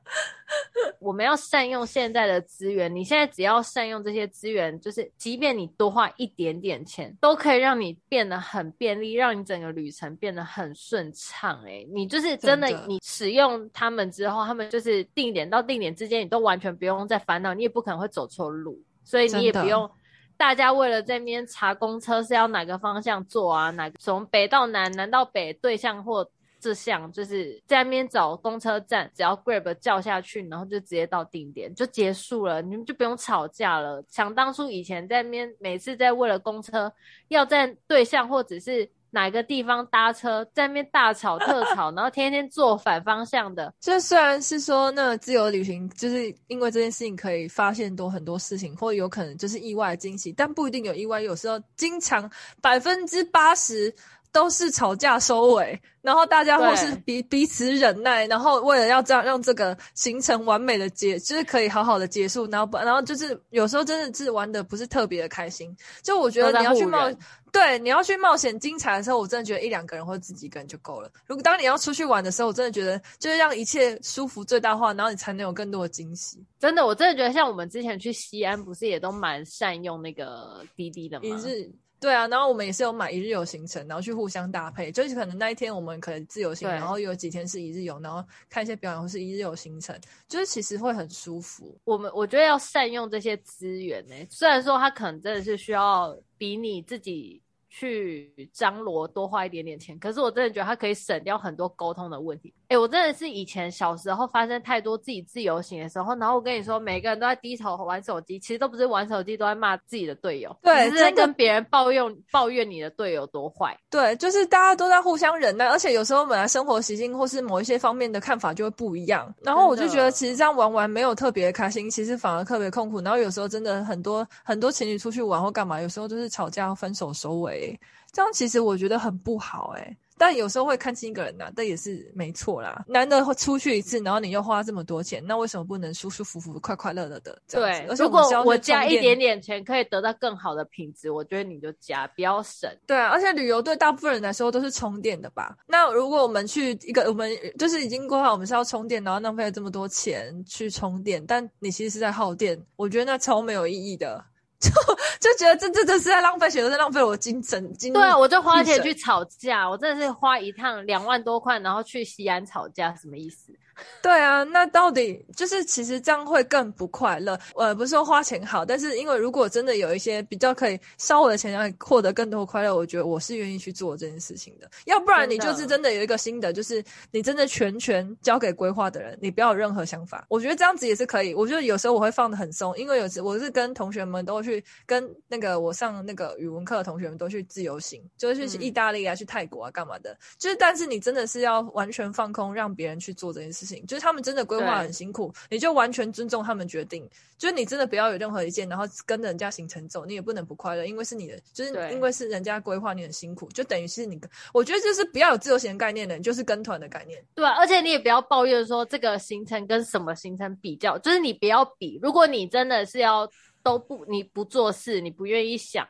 [1.00, 2.94] 我们要善用现在的资源。
[2.94, 11.62] 你现在只要善用这些资源，就是即便你多花一点点钱，都可以让你变得很便利，让你整个旅程变得很顺畅。
[11.66, 19.90] 哎，你就是真的，你使用他们之后，他们就是定点到定点之间，你都完全不用再烦恼，你也不可能会走错路，所以你也不用。
[20.38, 26.30] 大家为了在那边查公车是要哪个方向坐啊，哪个从北到南，南到北，对向或。
[26.60, 34.04] 这项就是在那边找公车站，只要 Grab 叫下去，然后就直接到定点就结束了，你们就不用吵架了。
[34.10, 36.92] 想当初以前在那边，每次在为了公车
[37.30, 43.74] 要在对象或者是哪个地方搭车，在那边大吵特 吵，然后天天坐反方向的。
[43.80, 51.22] 就虽然是说那自由旅行，就是因为这件事情可以发现多很多事情，或有可能就是意外的惊喜，但不一定有意外。
[51.22, 52.30] 有时候经常
[52.62, 53.94] 百分之八十。
[54.38, 65.76] 都是吵架收尾，然后大家或是彼彼此忍耐，然后为了要这样让这个行程完美的结，就是可以好好的结束，然后不，然后就是有时候真的是玩的不是特别的开心。
[66.04, 67.12] 就我觉得你要去冒，
[67.52, 71.10] 对，你要去冒险精彩的时候，我真的觉得一两个人或者自己一个人就够了。
[71.26, 76.38] 如果当你要出去玩的时候，我真的觉得就是让一切舒服最大化，然后你才能有更多的惊喜。
[76.60, 81.26] 真的，我真的觉得像我们之前去西安，不是也都蛮善用那个滴滴的吗？
[81.26, 81.68] 一日。
[82.00, 91.78] 对啊，然后我们也是有买一日游行程，然后去互相搭配，就是可能那一天我们可能自由行，然后有几天是一日游，然后看一些表演或是一日游行程，就是其实会很舒服。
[91.84, 97.42] 我们我觉得要善用这些资源呢，虽然说它可能真的是需要比你自己。
[97.80, 102.52] 去张罗多花一点点钱，可是我真的觉得他可以省掉很多沟通的问题。
[102.70, 113.78] 哎、欸，我真的是以前小时候发生太多自己自由行的时候，然后我跟你说，每个人都在低头玩手机，其实都不是玩手机，都在骂自己的队友，对，只是在跟别人抱怨抱怨你的队友多坏。
[113.92, 123.00] 对，就是大家都在互相忍耐，而且有时候本来生活习性或是某一些方面的看法就会不一样，然后我就觉得其实这样玩玩没有特别开心，其实反而特别痛苦。
[123.02, 127.67] 然后有时候真的很多很多情侣出去玩或干嘛，有时候就是吵架分手收尾。
[128.12, 132.84] 这样其实我觉得很不好哎、欸，但有时候会看清一个人呐、啊，但也是没错啦。
[132.88, 137.40] 难得会出去一次，然后你又花这么多钱，那为什么不能舒舒服服、快快乐乐的？
[137.48, 142.68] 对，如果我加一点点钱可以得到更好的品质，我觉得你就加，不要省。
[142.88, 145.56] 对啊，而且旅游对大部分人来说都是充电的吧？
[145.68, 154.24] 那如果我们去一个，我们就是已经规划我们是要充电，然后浪费了这么多钱去充电，但你其实是在耗电，我觉得那超没有意义的。
[154.62, 154.72] 就
[155.20, 157.94] 就觉得这这这是在浪费钱，都在浪费我精神精。
[157.94, 163.54] 对啊，我就花钱去吵架，我真的是花一趟两万多块，然后去西安吵架，什么意思？
[164.02, 167.40] 对啊，那到底就是其实这样会更不快乐。
[167.56, 174.70] 呃，不是说花钱好，但是因为如果真的有一些比较可以烧我的钱，让你获得更多的快乐，我觉得我是愿意去做这件事情的。
[174.86, 180.26] 要不然你就是真的有一个心得，就是你真的全权交给规划的人，你不要有任何想法。
[180.30, 181.34] 我觉得这样子也是可以。
[181.34, 190.18] 我觉得有时候我会放的很松，因为有时我是跟同学们都去跟那个我上那个语文课的同学们都去自由行，就是去意大利啊、去泰国啊干嘛的。
[190.40, 193.67] 就是但是你真的是要完全放空，让别人去做这件事。
[193.86, 197.08] 就是他们真的规划很辛苦，你就完全尊重他们决定。
[197.38, 204.20] 就是你真的不要有任何意见，然后跟着人家行程走，你也不能不快乐，因为是你的，就是因为是人家规划，你很辛苦，就等于是你。
[204.54, 207.24] 我觉得就是不要有自由行概念的，你就是跟团的概念。
[207.36, 212.00] 对啊，而且你也不要抱怨说这个行程跟什么行程比较，就是你不要比。
[212.02, 213.30] 如果你真的是要
[213.62, 215.88] 都不你不做事，你不愿意想，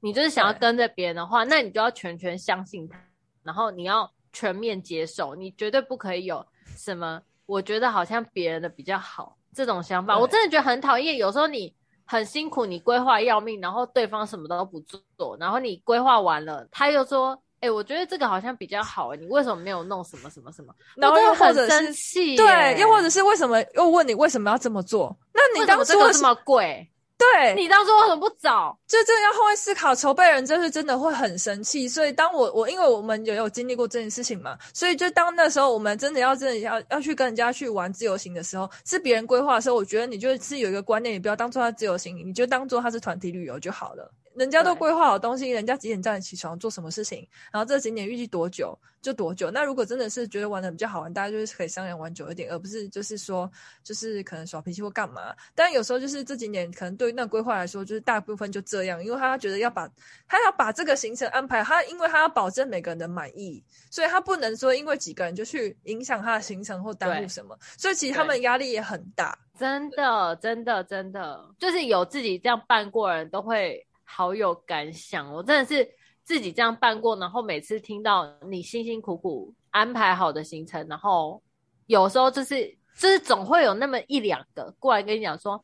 [0.00, 3.00] 你就是想要跟着别人的话，那你就要全权相信他，
[3.44, 6.44] 然后你要全面接受，你绝对不可以有
[6.76, 7.20] 什么。
[7.46, 11.16] 我觉得好像别人的比较好，这种想法我真的觉得很讨厌。
[11.16, 14.78] 有时候你很辛苦，你规划要命，然后对方什么都不
[15.16, 25.16] 做，然后你规划完了，他又说：“哎、欸，我觉得这个好像比较好，你为什么没有弄什么什么什么？”然后又很生气，对，又或者是为什么又问你为什么要这么做？
[25.32, 26.86] 那你当初这么贵？
[27.18, 28.78] 对，你当初为什么不早？
[28.86, 31.88] 就真的要，换位思考，筹备人就是真的会很生气。
[31.88, 44.08] 所以当我我因为我们也有经历过这件事情嘛，所以就当那时候我们真的要真的要要去跟人家去玩自由行的时候，是别人规划的时候，我觉得你就是有一个观念，你不要当做他自由行，你就当做他是团体旅游就好了。
[44.38, 49.50] 人家都规划好东西，人家几点叫你起床做什么事情，然后这个景点预计多久就多久。
[49.50, 53.50] 那如果真的是觉得玩的比较好玩，大家就是可以商量玩久一点，而不是就是说
[53.82, 55.34] 就是可能耍脾气或干嘛。
[55.56, 59.88] 但有时候就是这景点可能对于那规划来说，就是大部分就这样，因为他觉得要把
[60.28, 63.60] 他要把这个行程安排，他因为他要保证每个人的满意，
[63.90, 67.58] 所以他不能说因为几个人就去影响他的行程或耽误什么。
[67.76, 73.84] 所以其实他们压力也很大，真的，真的，真的，就是有自己这样办过的人都会。
[74.10, 75.86] 好有感想，我真的是
[76.24, 81.40] 自己这样办过，然后每次听到你辛辛苦苦安排好的行程，然后
[81.86, 85.62] 有时候就是就是总会有那么一两个过来跟你讲说，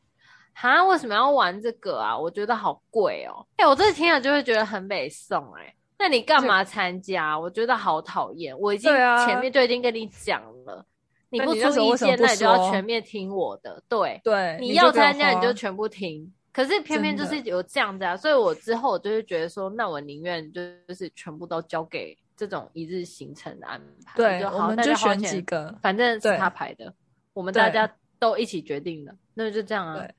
[0.53, 2.15] 哈，为什么要玩这个啊？
[2.17, 3.45] 我觉得好贵哦。
[3.57, 7.37] 哎、欸，我这次听了就会觉得很北宋哎，那你干嘛参加？
[7.37, 8.57] 我觉得好讨厌。
[8.59, 8.91] 我已经
[9.25, 10.85] 前面就已经跟你讲了，啊、
[11.29, 13.83] 你不出意见，那你就要全面听我的。
[13.89, 16.31] 对对，你要参加你就全部听。
[16.55, 20.61] 可是偏偏就是有这样子啊，所以我之后我就是觉得说，那我宁愿就
[20.95, 24.13] 是全部都交给这种一日行程的安排。
[24.15, 26.93] 对，就好，我们就选几个，反正是他排的，
[27.33, 29.97] 我们大家都一起决定的，那就这样啊。
[29.99, 30.15] 对，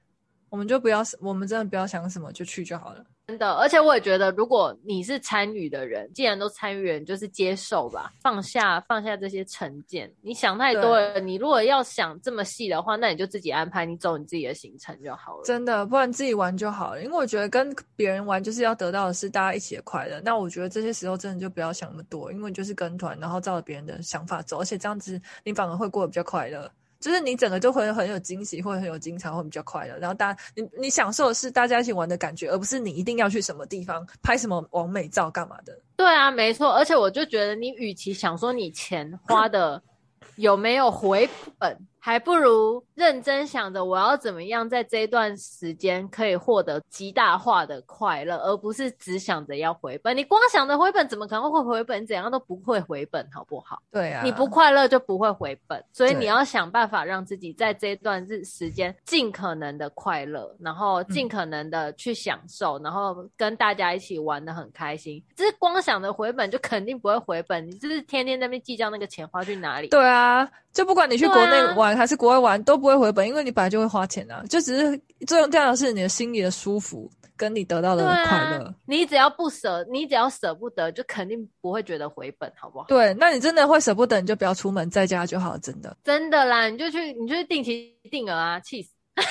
[0.50, 3.02] 我们就不要，我们真的不要想什么，就去就好了。
[3.28, 10.08] 真的，而且我也觉得，如果你是参与的人，既然都参与了，就是接受吧，放下放下这些成见。
[10.22, 15.42] 你想太多了，你如果要想这么细的话，那你就自己安排，你走你自己的行程就好了。
[15.44, 17.02] 真的，不然自己玩就好了。
[17.02, 20.20] 因为我觉得跟别人玩就是要得到的是大家一起的快乐。
[20.24, 26.70] 那我觉得这些时候真的就不要想那么多，因为你就是跟团，然后照着别人的想法走，而且这样子你反而会过得比较快乐。
[27.00, 29.96] 就是你整个就会很有惊喜，会很有精彩，会比较快乐。
[29.98, 35.78] 然后大家，你你享受的是大家一起玩的感觉，而不是你一定要去什么地方拍什么完美照干嘛的。
[35.96, 36.72] 对啊，没错。
[36.72, 39.82] 而且我就觉得，你与其想说你钱花的
[40.36, 41.28] 有没有回
[41.58, 41.76] 本。
[42.06, 50.16] 还不如认真想着我要怎么样在这一段时间可以获得极大化的快乐，而不是只想着要回本。
[50.16, 52.06] 你光想着回本，怎么可能会回本？
[52.06, 53.82] 怎样都不会回本，好不好？
[53.90, 65.20] 对啊，你不快乐就不会回本，所以你要想办法让自己在这一段日时间尽可能的快乐，然后尽可能的去享受，嗯、然后跟大家一起玩的很开心。
[65.34, 67.66] 只是光想着回本，就肯定不会回本。
[67.66, 69.88] 你就是天天在那边计较那个钱花去哪里？
[69.88, 70.48] 对啊。
[70.72, 74.42] 就不管你去国内玩还是国外玩，啊、都不会回本，因为你本来就会花钱啊。
[74.48, 78.74] 就只是作用这样的是你的心里的舒服，跟你得到的快乐、啊。
[78.86, 82.84] 你只要不舍，你只要舍不得，就肯定不会觉得回本，好不好？
[82.86, 85.96] 对，那你真的会舍不得，你就不要出门，在家就好，真的。
[86.04, 88.90] 真的啦，你就去，你就去定期定额啊，气死！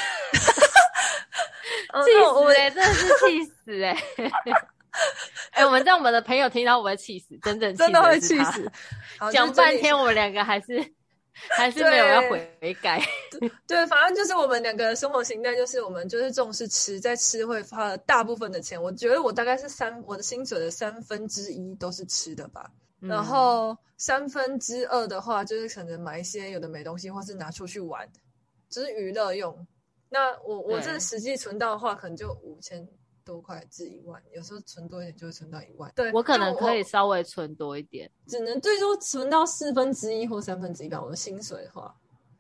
[1.96, 4.26] 气死哎、欸，真的是气死哎、欸！
[5.52, 8.70] 哎、欸，我们让我们的朋友听到，我会气死，真正真的会气死。
[9.32, 10.94] 讲半天，我们两个还是。
[11.50, 18.82] 还是没有要悔改，对，对，反正就是我们两个的生活形态，就是我们就是重视吃，在吃会花了大部分的钱。
[18.82, 22.72] 我觉得我大概是三，我的薪水的三分之一都是吃的吧，
[23.02, 28.08] 嗯、然后三分之二的话就是可能买一些有的没东西，或是拿出去玩，
[28.70, 29.68] 就是娱乐用。
[30.10, 32.88] 那我我这实际存到的话，可能就五千。
[33.26, 35.92] 多块至一万，有时候存多一点就会存到一万。
[35.96, 41.02] 对，我可能可以稍微存多一点，只能最多存到四分之一或三分之一吧。
[41.04, 41.94] 我的薪水的话，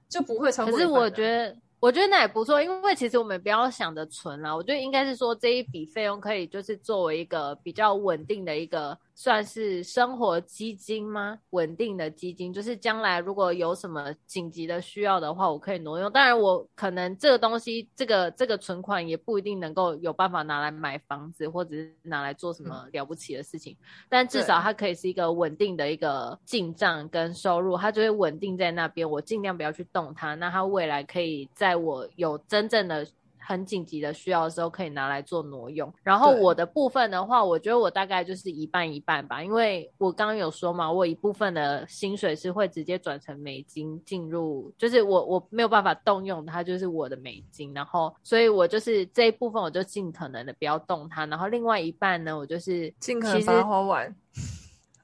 [0.08, 0.72] 就不会超过。
[0.72, 1.58] 可是我觉得。
[1.82, 4.56] 我觉得那也不错，因为其实我们不要想着存啦。
[4.56, 11.40] 我觉得应该是说，这一笔费用可以就是作为一个比较稳定的一个算是生活基金吗？
[11.52, 16.12] 稳定的基金，就是将来如果有什么紧急的需要的话，我可以挪用。
[16.12, 23.72] 当然，我可能这个东西，这个这个存款也不一定能够有办法拿来买房子，或者是拿来做什么了不起的事情。
[23.74, 29.10] 嗯、但至少它可以是一个稳定的一个进账跟收入，它就会稳定在那边。
[29.10, 31.76] 我尽量不要去动它，那它未来可以在。
[31.86, 33.06] 我有真正的
[33.46, 35.94] 很紧急的需要的时候，可以拿来做挪用。
[36.02, 47.74] 然后我的部分的话，我觉得我大概就是一半一半吧，因为我刚刚有说嘛，我一部分的薪水是会直接转成美金进入，就是我我没有办法动用它，就是我的美金。
[47.74, 51.26] 然后，所以我就是这一部分，我就尽可能的不要动它。
[51.28, 54.16] 然后另外一半呢，我就是尽可能把它花完。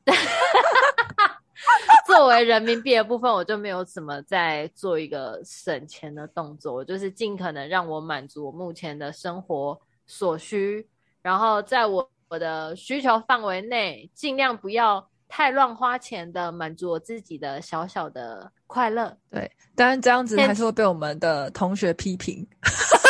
[2.05, 10.87] 作为人民币的部分，我就没有怎么在做一个省钱的动作，我就是尽可能让我满足我目前的生活所需，
[11.21, 19.15] 然后在我我的需求范围内，尽量不要太乱花钱的满足我自己的小小的快乐。
[19.29, 22.45] 对，当然这样子还是会被我们的同学批评。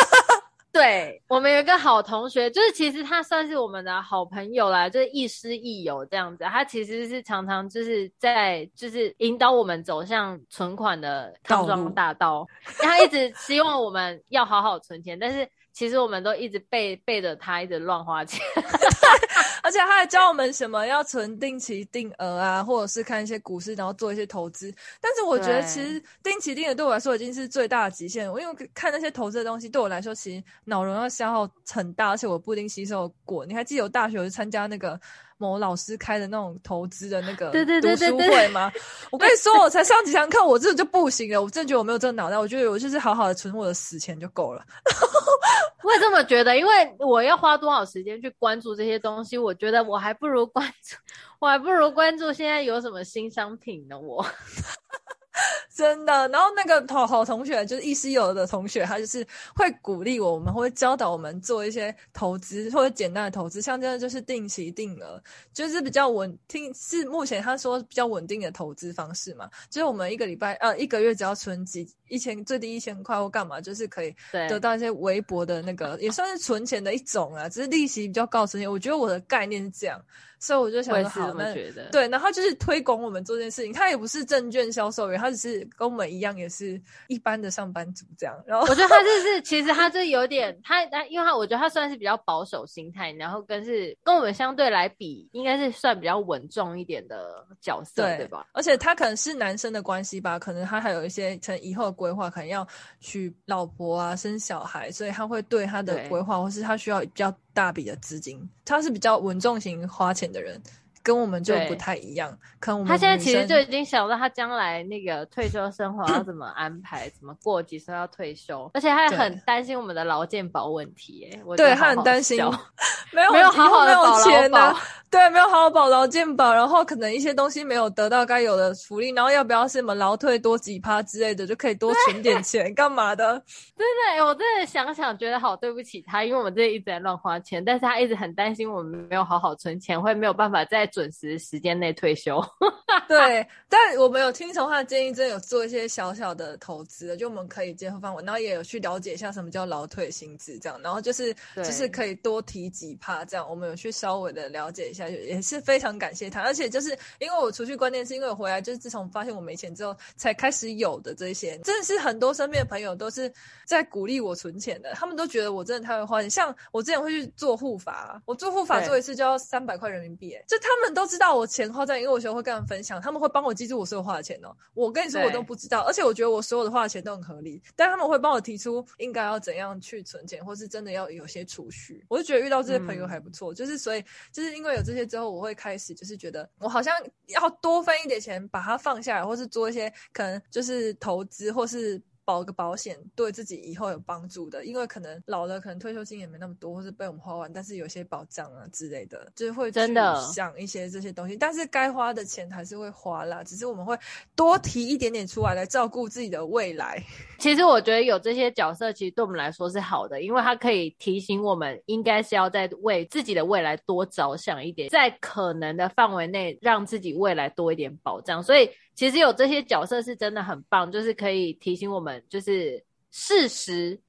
[0.82, 6.42] 对，我们有一个好同学，就是其实他算是我们的好朋友啦，就是亦师亦友这样子。
[6.42, 12.48] 他其实是常常就是在就是引导我们走向存款的康庄大道，道
[12.80, 18.40] 他一直希望我们要好好存钱，但是其实我们都一直背背着他，一直乱花钱。
[19.62, 24.74] 而且他还教我们什么要存定期定额啊，或者是看一些股市，然后做一些投资。
[25.00, 28.30] 但是我觉得其实定期定额对我来说已经是最大的极限。
[28.30, 33.46] 我因为看那些投资的东西，对我来说其实脑容量消耗很大，而且我不一定吸收过。
[33.46, 35.00] 你还记得我大学有去参加那个？
[35.42, 38.70] 某老师开的那种投资的那个读书会 吗？
[39.10, 41.42] 我跟你说，我才上几堂课，我真的就不行了。
[41.42, 44.64] 我真的觉得我没有这个脑袋，我觉得我就是好好的存我的死钱就够了。
[45.82, 50.96] 我也这么觉得，因为我要花多少时间去关注这些东西，我觉得我还不如关注，
[51.40, 53.98] 我还不如关注现在有什么新商品呢。
[53.98, 54.24] 我。
[55.74, 65.20] 真的，然后那个好好同学就是亦师有的同学，他就是会鼓励我们，会教导我们做一些投资或者简单的投资，像这样就是定期定额，
[65.54, 69.48] 就是比较稳定，是目前他说比较稳定的投资方式嘛。
[69.70, 78.46] 就是我们一个礼拜呃一个月只要存几一千，最低一千块或干嘛，就是可以得到一些微薄的那个，也算是存钱的一种啊，只是利息比较高。
[78.46, 79.98] 存钱，我觉得我的概念是这样。
[80.42, 81.54] 所以我就想说，好，那
[81.92, 83.72] 对，然后就是推广我们做这件事情。
[83.72, 88.36] 他也不是证券销售员，他只是跟我们一样，也是一般的上班族这样。
[88.44, 98.48] 然后我觉得他就是，其实他这有点，他他，因为他我觉得他算是比较保守心态，然后跟是跟我们相对来比，应该是算比较稳重一点的角色，对，对吧？
[98.52, 102.66] 而且他可能是男生的关系吧，可能他还有一些成以后的规划，可能要
[102.98, 107.32] 娶老婆啊、生小孩，所以他会对他的规划，或是他需要比较。
[107.52, 110.62] 大笔的资金，他是比较稳重型花钱的人。
[111.02, 121.28] 跟我们就不太一样，可能我们他现在其实就已经想到他将来那个退休生活要怎么安排，怎么过几岁要退休，而且他也很担心我们的劳健保问题。
[121.32, 122.38] 哎，对他很担心，
[123.12, 124.78] 没有没有好好的保劳保，
[125.10, 133.42] 对，没有好好保劳健保，然后可能一些东西没有得到该有的福利，然后要不要什么劳退多几趴之类的，就可以多存点钱干嘛的？
[133.76, 140.88] 真的，我真的想想觉得好对不起他，因为我们这一直在乱花钱，但是他一直很担心我们没有好好存钱，会没有办法在。
[140.92, 142.38] 准时时间内退休，
[143.08, 163.32] 对，但我们有听从他的建议，真的有做一些小小的投资，就我们可以结合范围，然后也有去了解一下什么叫劳退薪资，这样，然后就是就是可以多提几趴，这样，我们有去稍微的了解一下，也是非常感谢他，而且就是因为我除去观念是因为我回来就是自从发现我没钱之后才开始有的这些，真的是很多身边的朋友都是
[163.64, 170.81] 在鼓励我存钱的，他们都觉得我真的太会花钱，像我之前会去做护法，我做护法做一次就要三百块人民币，就他们。
[170.82, 174.52] 他们都知道我钱花在，因为我学会跟他们分享，他们会帮我记住我所有花的钱哦。
[174.74, 182.04] 我跟你说，我都不知道，而且我觉得我所有的花的钱都很合理，但他们会帮我提出应该要怎样去存钱，或是真的要有些储蓄。
[182.08, 186.92] 我就觉得遇到这些朋友还不错，嗯、就是所以就是因为有这些之后，我会开始就是觉得我好像
[187.28, 192.02] 要多分一点钱，把它放下来，或是做一些可能就是投资，或是。
[192.32, 201.36] 保个保险对自己以后有帮助的，因为可能老了，可能退休金也没那么多，或是被我们花完，但是有些保障啊之类的，就是会真的想一些这些东西。
[201.36, 203.94] 但是该花的钱还是会花啦，只是我们会
[204.34, 206.98] 多提一点点出来，来照顾自己的未来。
[207.38, 218.42] 其实我觉得有这些角色，其实对我们来说是好的，因为它可以提醒我们，应该是要在为自己的未来多着想一点，在可能的范围内，让自己未来多一点保障。
[218.42, 218.70] 所以。
[218.94, 224.00] 其实有这些角色是真的很棒，就是可以提醒我们，就是适时、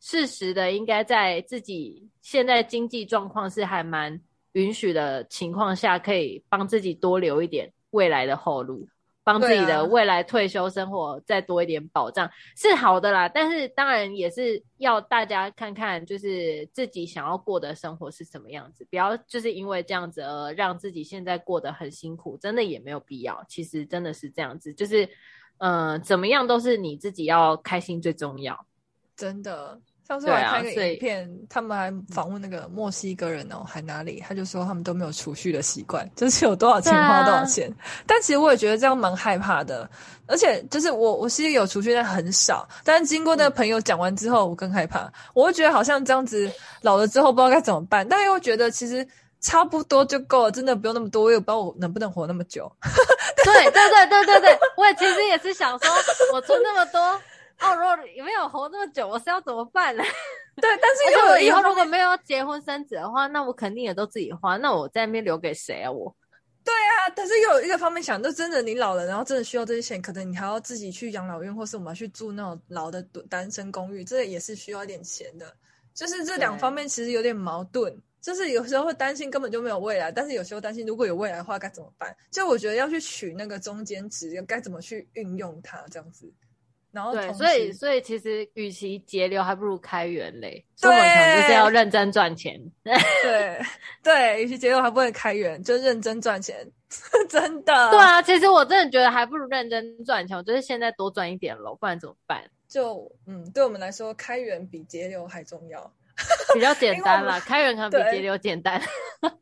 [0.00, 4.20] 适时的应该在自己现在经济状况是还蛮
[4.52, 8.88] 允许的情况下，可以帮自己多留一点未来的后路。
[9.28, 13.28] 帮自己的未来退休生活再多一点保障，啊、是好的啦。
[13.28, 23.44] 但是当然也是要大家看看，就是自己想要过的生活是什么样子，不要就是因为这样子而让自己现在过得很辛苦，真的也没有必要。
[23.46, 25.04] 其实真的是这样子，就是
[25.58, 28.64] 嗯、呃，怎么样都是你自己要开心最重要，
[29.14, 29.78] 真的。
[30.08, 34.24] 上次我还看一个影片，啊、他们还访问那个墨西哥人哦，还哪里？
[34.26, 37.70] 他就说他们都没有储蓄的习惯， 就是有多少钱花多少钱。
[37.72, 39.88] 啊、但其实我也觉得这样蛮害怕的，
[40.26, 42.66] 而且就是我我其实有储蓄，但很少。
[42.82, 45.12] 但是经过那个朋友讲完之后，我更害怕。
[45.34, 46.50] 我会觉得好像这样子
[46.80, 49.06] 老了之后不知道该怎么办，但又觉得其实
[49.42, 51.24] 差不多就够了，真的不用那么多。
[51.24, 52.72] 我也不知道我能不能活那么久。
[53.44, 55.90] 对对对对对对，我也其实也是想说，
[56.32, 57.20] 我存那么多。
[57.60, 60.02] 哦，如果没有活这么久，我是要怎么办呢？
[60.60, 64.56] 对，但是因为我以后如果没有结婚生子的话，那我肯定也都自己花。
[64.56, 65.90] 那我在那边留给谁啊？
[65.90, 66.14] 我？
[66.64, 75.52] 对啊，但是又有一个方面想，就真的你老了，然后真的需要这些钱，可能你还要自己去养老院，或是我们要去住那种老的单身公寓，这也是需要一点钱的。
[75.94, 82.14] 就是这两方面其实有点矛盾，就是有时候会担心根本就没有未来，但是有时候担心如果有未来的话该怎么办？
[82.30, 86.30] 就我觉得要去取那个中间值，该怎么去运用它，这样子。
[86.90, 90.64] 然后对，所以所以其实与其节流，还不如开源嘞。
[90.80, 92.60] 对，所以我们可能就是要认真赚钱。
[92.82, 93.60] 对
[94.02, 96.66] 对，与其节流，还不如开源，就认真赚钱。
[97.28, 97.90] 真的。
[97.90, 100.36] 对啊，其实我真的觉得还不如认真赚钱。
[100.36, 102.42] 我就是现在多赚一点喽，不然怎么办？
[102.66, 105.92] 就嗯，对我们来说，开源比节流还重要。
[106.54, 108.80] 比较 简单啦，开源可能比节流简单。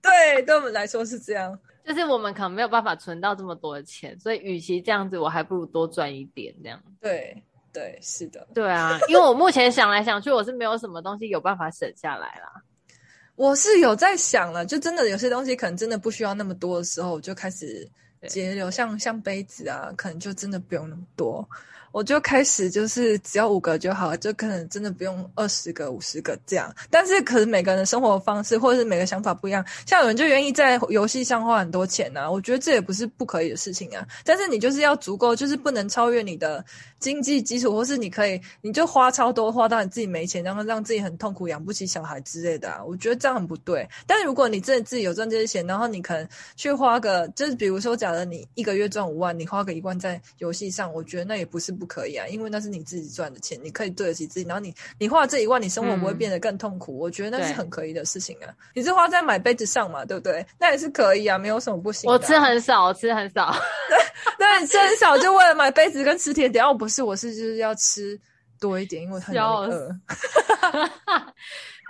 [0.03, 1.59] 对，对我们来说是这样。
[1.87, 6.83] 就是我们可能没有办法存到这么多的钱，所以与其这样子，我还不如多赚一点这样。
[7.01, 7.41] 对
[7.73, 8.45] 对，是的。
[8.53, 12.61] 对啊，因为我目前想来想去，我是没有什么东西有办法省下来啦。
[13.37, 17.89] 我是有在想了，就真的有些东西可能真的不需要那么多的时候，我就开始
[18.27, 21.49] 节流，像像杯子啊，可能就真的不用那么多。
[21.97, 26.71] 我就开始就是只要五个就好了，就可能真的不用二十个、五十个这样。
[26.91, 34.07] 但是可能每个人的生活方式或者是每个想法不一样，像有人就愿意在游戏上花很多钱啊，我觉得这也不是不可以的事情啊。
[34.27, 36.63] 但是你就是要足够，就是不能超越你的
[37.01, 42.85] 经济基础，或是你可以你就花超多，花到你自己没钱，然后让自己很痛苦，养不起小孩之类的啊。
[42.85, 43.89] 我觉得这样很不对。
[44.07, 54.47] 但如果你真的自己有赚这些钱，然后你可能去花个，就是比如说，假如你一个月赚五万，你花个一万在游戏上，我觉得那也不是不可以啊，因为那是你自己赚的钱，你可以对得起自己。
[54.47, 58.53] 然后你你花这一万，你生活不会变得更痛苦，嗯、我觉得那是很可以的事情啊。
[58.75, 60.45] 你是花在买杯子上嘛，对不对？
[60.59, 62.13] 那也是可以啊，没有什么不行、啊。
[62.13, 63.55] 我吃很少，我吃很少。
[63.89, 63.99] 对，
[64.39, 66.65] 那你吃很少，就为了买杯子跟吃甜点。
[66.65, 68.19] 哦，不是，我是就是要吃
[68.59, 69.91] 多一点，因为很饿。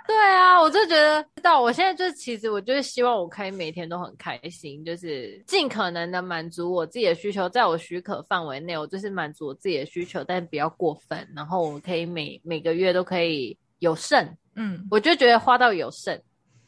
[0.07, 11.27] 对啊，我就觉得到我现在就其实我就是希望我可以每天都很开心，就是尽可能的满足我自己的需求，在我许可范围内，我就是满足我自己的需求，但不要过分。
[11.35, 14.25] 然后我可以每每个月都可以有剩，
[14.55, 16.17] 嗯，我就觉得花到有剩，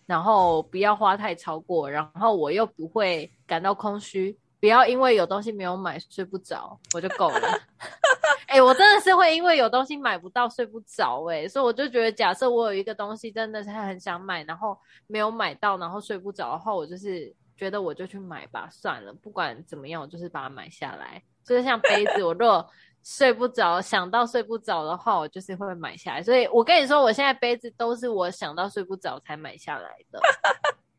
[0.05, 4.37] 然后不要花太超过，然后我又不会感到空虚。
[4.59, 7.59] 不要因为有东西没有买睡不着，我就够了。
[8.47, 14.77] 哎、我真的是会因为有东西买不到睡不着，哎，所以我就觉得，假设我有一个东西真的是很想买，然后
[15.07, 21.21] 没有买到，然后睡不着的话，我就是觉得我就去买吧，算了，不管怎么样，我就是把它买下来。
[21.45, 22.67] 就是像杯子，我如果
[23.03, 26.21] 睡不着，想到睡不着的话，我就是会买下来。
[26.21, 30.19] 所以我跟你说，我现在杯子都是我想到睡不着才买下来的。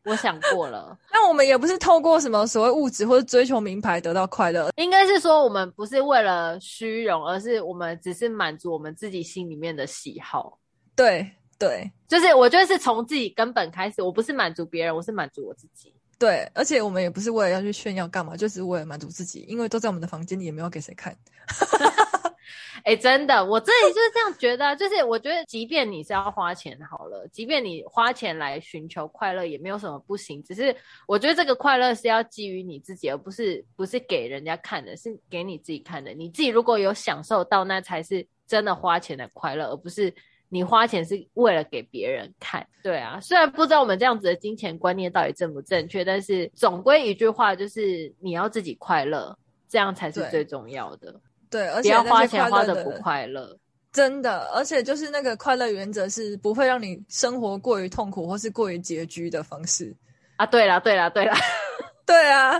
[0.03, 10.57] 我想过了， 那我们也不是透过什么所谓物质或者追求名牌得到快乐，应该是说我们不是为了虚荣，而是我们只是满足我们自己心里面的喜好。
[10.95, 11.29] 对
[11.59, 15.93] 对，就是我觉得是从自己根本开始，我不是满足别人，我是满足我自己。
[16.17, 21.15] 对，而且我们也不是为了要去炫耀干嘛，就是为了满足自己，因为都在我们的房间里，也没有给谁看。
[22.83, 24.75] 哎、欸，真的，我自己就是这样觉得。
[24.75, 30.41] 就是我觉得，即便你是要花钱好了，即便你花钱来寻求快乐，也没有什么不行。
[30.43, 30.75] 只是
[31.07, 36.13] 我觉得这个快乐是要基于你自己，而不是不是给人家看的，是给你自己看的。
[36.13, 40.13] 你自己如果有享受到，那才是真的花钱的快乐，而不是
[40.49, 42.65] 你花钱是为了给别人看。
[42.83, 49.37] 对啊，虽然不知道我们这样子的金钱观念到底正不正确，但是总归一句话就是你要自己快乐，
[49.69, 51.21] 这样才是最重要的。
[51.51, 53.55] 对，而且不要花钱花的不快乐，
[53.91, 54.49] 真的。
[54.53, 59.93] 而且就是那个快乐原则是不会让你生活过于痛苦或是过于拮据的方式
[60.37, 60.45] 啊。
[60.45, 61.37] 对啦，对啦，对啦，
[62.07, 62.59] 对啊，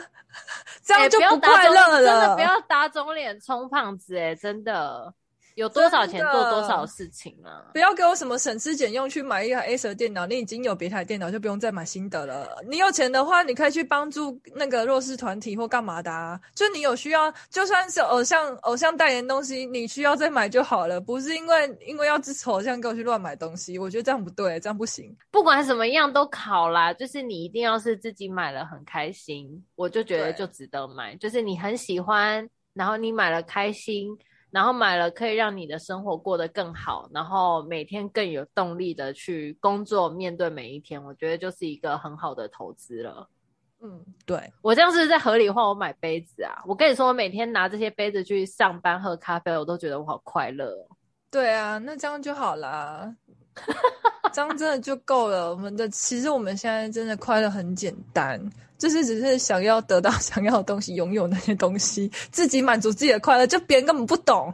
[0.83, 1.97] 这样就不快乐了。
[1.99, 5.13] 欸、真的不要打肿脸充胖子，哎，真的。
[5.61, 7.63] 有多少钱做多少事情啊！
[7.71, 12.61] 不要给我什么省吃俭用去买一台 Acer 电脑，你已经有别台电脑，就不用再买新的了。
[12.67, 16.39] 你有钱的话，你可以去帮助那个弱势团体或干嘛的啊。
[16.55, 20.99] 就你有需要，就算是偶像偶像代言东西，你需要再买就好了。
[20.99, 25.15] 不是因为因为要支持偶像，给我去乱买东西，我觉得这样不对，这样不行。
[25.29, 31.15] 不管什么样都考啦，就是你一定要是自己买了很开心，我就觉得就值得买。
[31.17, 34.17] 就是你很喜欢，然后你买了开心。
[34.51, 43.27] 然后买了可以让你的生活过得更好，然后每天更有动力的去工作，面对每一天，我觉得就是一个很好的投资了。
[43.83, 46.61] 嗯，对，我这样是在合理化我买杯子啊？
[46.67, 50.71] 我跟你说，我每天拿这些杯子去上班喝咖啡，我都觉得我好快乐。
[51.31, 53.15] 对啊，那这样就好啦，
[54.33, 55.49] 这样真的就够了。
[55.51, 58.41] 我们的其实我们现在真的快乐很简单。
[58.77, 64.51] 就是只是想要得到想要的东西，拥有那些东西，自己满足自己的快乐，就别人根本不懂。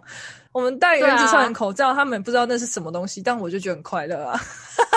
[0.52, 4.38] 我们戴原子少年口罩，啊、他们不知道那是什么东西，但我就觉得很快乐啊。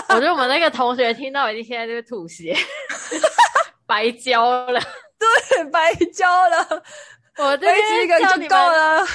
[0.08, 2.56] 我觉得我们那个同学听到，一定现在就是吐血，
[3.86, 4.80] 白交了。
[5.16, 6.82] 对，白交了。
[7.36, 9.06] 我这个就够了。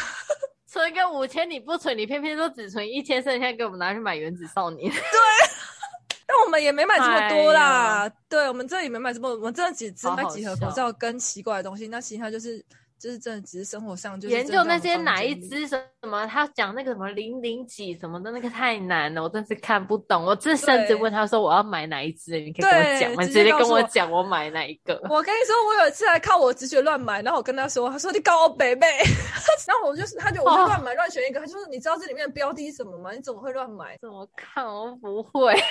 [0.75, 4.91] 存个五千你不存，你偏偏说只存一千，剩下给我们拿去买原子少年。
[4.91, 4.99] 对。
[6.27, 12.65] 但我们也没买这么多啦，对，我们这里没买这么多，我们这里只只买几盒口罩跟奇怪的东西，那其他就是
[12.97, 20.23] 就是真的只是生活上就研究那些哪一支什么，他讲那个什么零零几什么的那个太难了，我真是看不懂。
[20.23, 23.23] 我这甚至问他说我要买哪一支，你可以跟我讲吗？
[23.23, 24.99] 直接跟我讲我买哪一个。
[25.09, 28.87] 我跟你说，我有一次还靠我直觉乱买，然后我跟他说，他说你搞我北北，
[29.67, 33.11] 然后我就是他就我就乱买乱选一个，他就说你知道这里面的标的是什么吗？
[33.11, 33.97] 你怎么会乱买？
[34.01, 35.53] 怎么看我不会。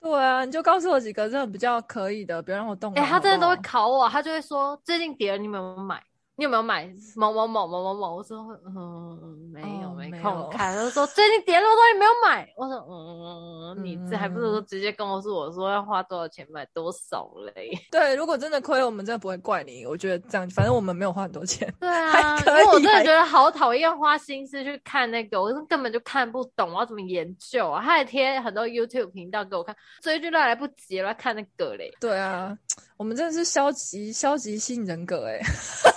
[0.00, 2.92] 对啊，你就告诉我几个真的比较可以的，不要让我动。
[2.92, 6.02] 哎、欸，他真的都会考我，他就会说最近跌了，你们有没有买？
[6.36, 6.84] 你有没有买
[7.14, 8.16] 某某某某某某？
[8.16, 10.74] 我说嗯，没有，哦、没空看。
[10.74, 12.52] 他说最近跌那么多，你没有买？
[12.56, 17.70] 我说嗯，你这还不如说直接跟我说，我说要花多少钱买多少嘞？
[17.88, 19.86] 对，如果真的亏，我们真的不会怪你。
[19.86, 21.72] 我觉得这样，反正我们没有花很多钱。
[21.78, 27.80] 对啊，因为我真的觉得好讨厌花心思去看那个，我根本就看不懂，我要怎么研究啊？
[27.80, 31.92] 他还贴很多 YouTube 频道给我看，追剧都来不及了，看那个嘞。
[32.00, 32.58] 对啊，
[32.96, 35.38] 我们真的是消极消极性人格哎。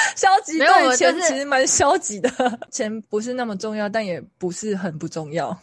[0.16, 2.30] 消极对钱其实蛮消极的，
[2.70, 5.56] 钱不是那么重要，但也不是很不重要。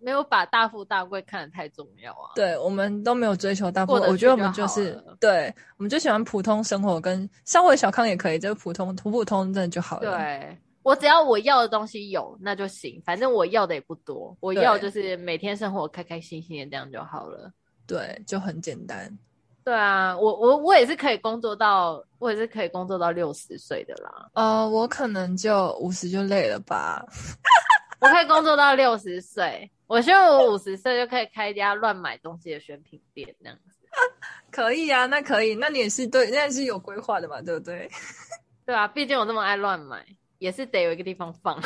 [0.00, 2.32] 没有把大富大贵看得太重要啊。
[2.34, 10.10] 对，我们都没有追求大富，我觉得我们就是对，我们就喜欢普通生活，跟稍微小康也可以，就是普通普普通真的就好了。
[10.14, 17.50] 对，我只要我要的东西有，那就行，反正我要的也不多，我要就是每天生活开开心心的这样就好了。
[17.86, 19.10] 对，就很简单。
[19.64, 24.28] 对啊，我我我也是可以工作到，我也是可以工作到六十岁的啦。
[24.34, 27.02] 呃，我可能就五十就累了吧。
[28.00, 33.78] 我可以工作到六十岁，我希望我五十岁就可以开一家乱买东西的选品店那样子。
[34.52, 37.90] 可以啊，那可以，那你也是对，那也是有规划的嘛，对不对？
[38.66, 40.04] 对啊，毕竟我这么爱乱买，
[40.38, 41.58] 也是得有一个地方放。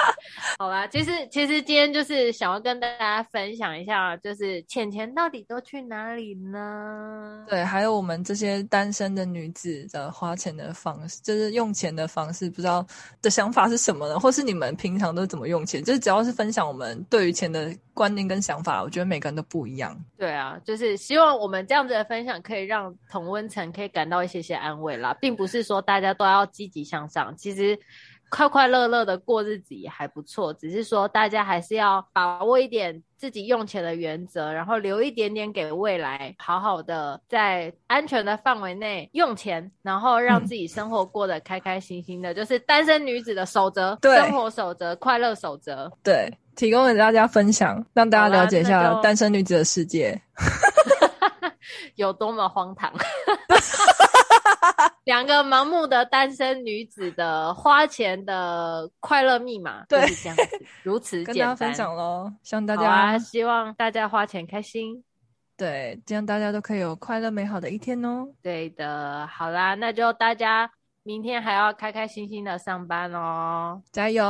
[0.58, 7.44] 好啦，其实其实今天就是想要跟大家分享一下，就是钱钱到底都去哪里呢？
[7.48, 12.86] 对，还有我们这些单身的女子的花钱的方式，就是用钱的方式，不知道
[13.22, 14.18] 的想法是什么呢？
[14.18, 15.82] 或是你们平常都怎么用钱？
[15.82, 19.98] 就是只要是分享我们对于钱的观念跟想法，我觉得每个人都不一样。
[20.18, 27.78] 对啊，就是希望我们这样子的分享可以让同温层可以感到一些些安慰啦，并不是说大家都要积极向上，其实。
[28.30, 45.90] 快快乐乐的过日子也还不错，只是说大家还是要把握一点自己用钱的原则，然后留一点点给未来，好好的在安全的范围内用钱，然后让自己生活过得开开心心的，嗯、就是单身女子的守则，对生活守则，快乐守则。
[46.02, 50.16] 对，提供给大家分享，让大家了解一下单身女子的世界，
[51.96, 52.92] 有多么荒唐。
[55.10, 61.34] 两个盲目的单身女子的花钱的快乐密码，对，就是这样子，如此简单。
[61.34, 65.02] 跟大家分享喽，希望大家、啊、希望大家花钱开心，
[65.56, 68.28] 对，这样大家都可以有快乐美好的一天哦。
[68.40, 70.70] 对的，好啦，那就大家
[71.02, 74.24] 明天还要开开心心的上班哦，加油！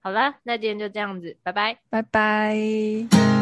[0.00, 3.41] 好啦，那今天就这样子，拜拜，拜拜。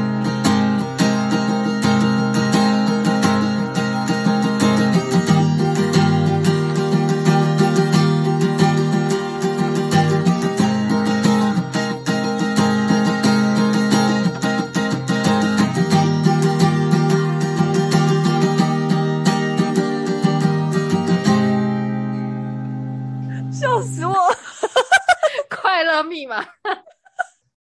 [26.03, 26.45] 密码。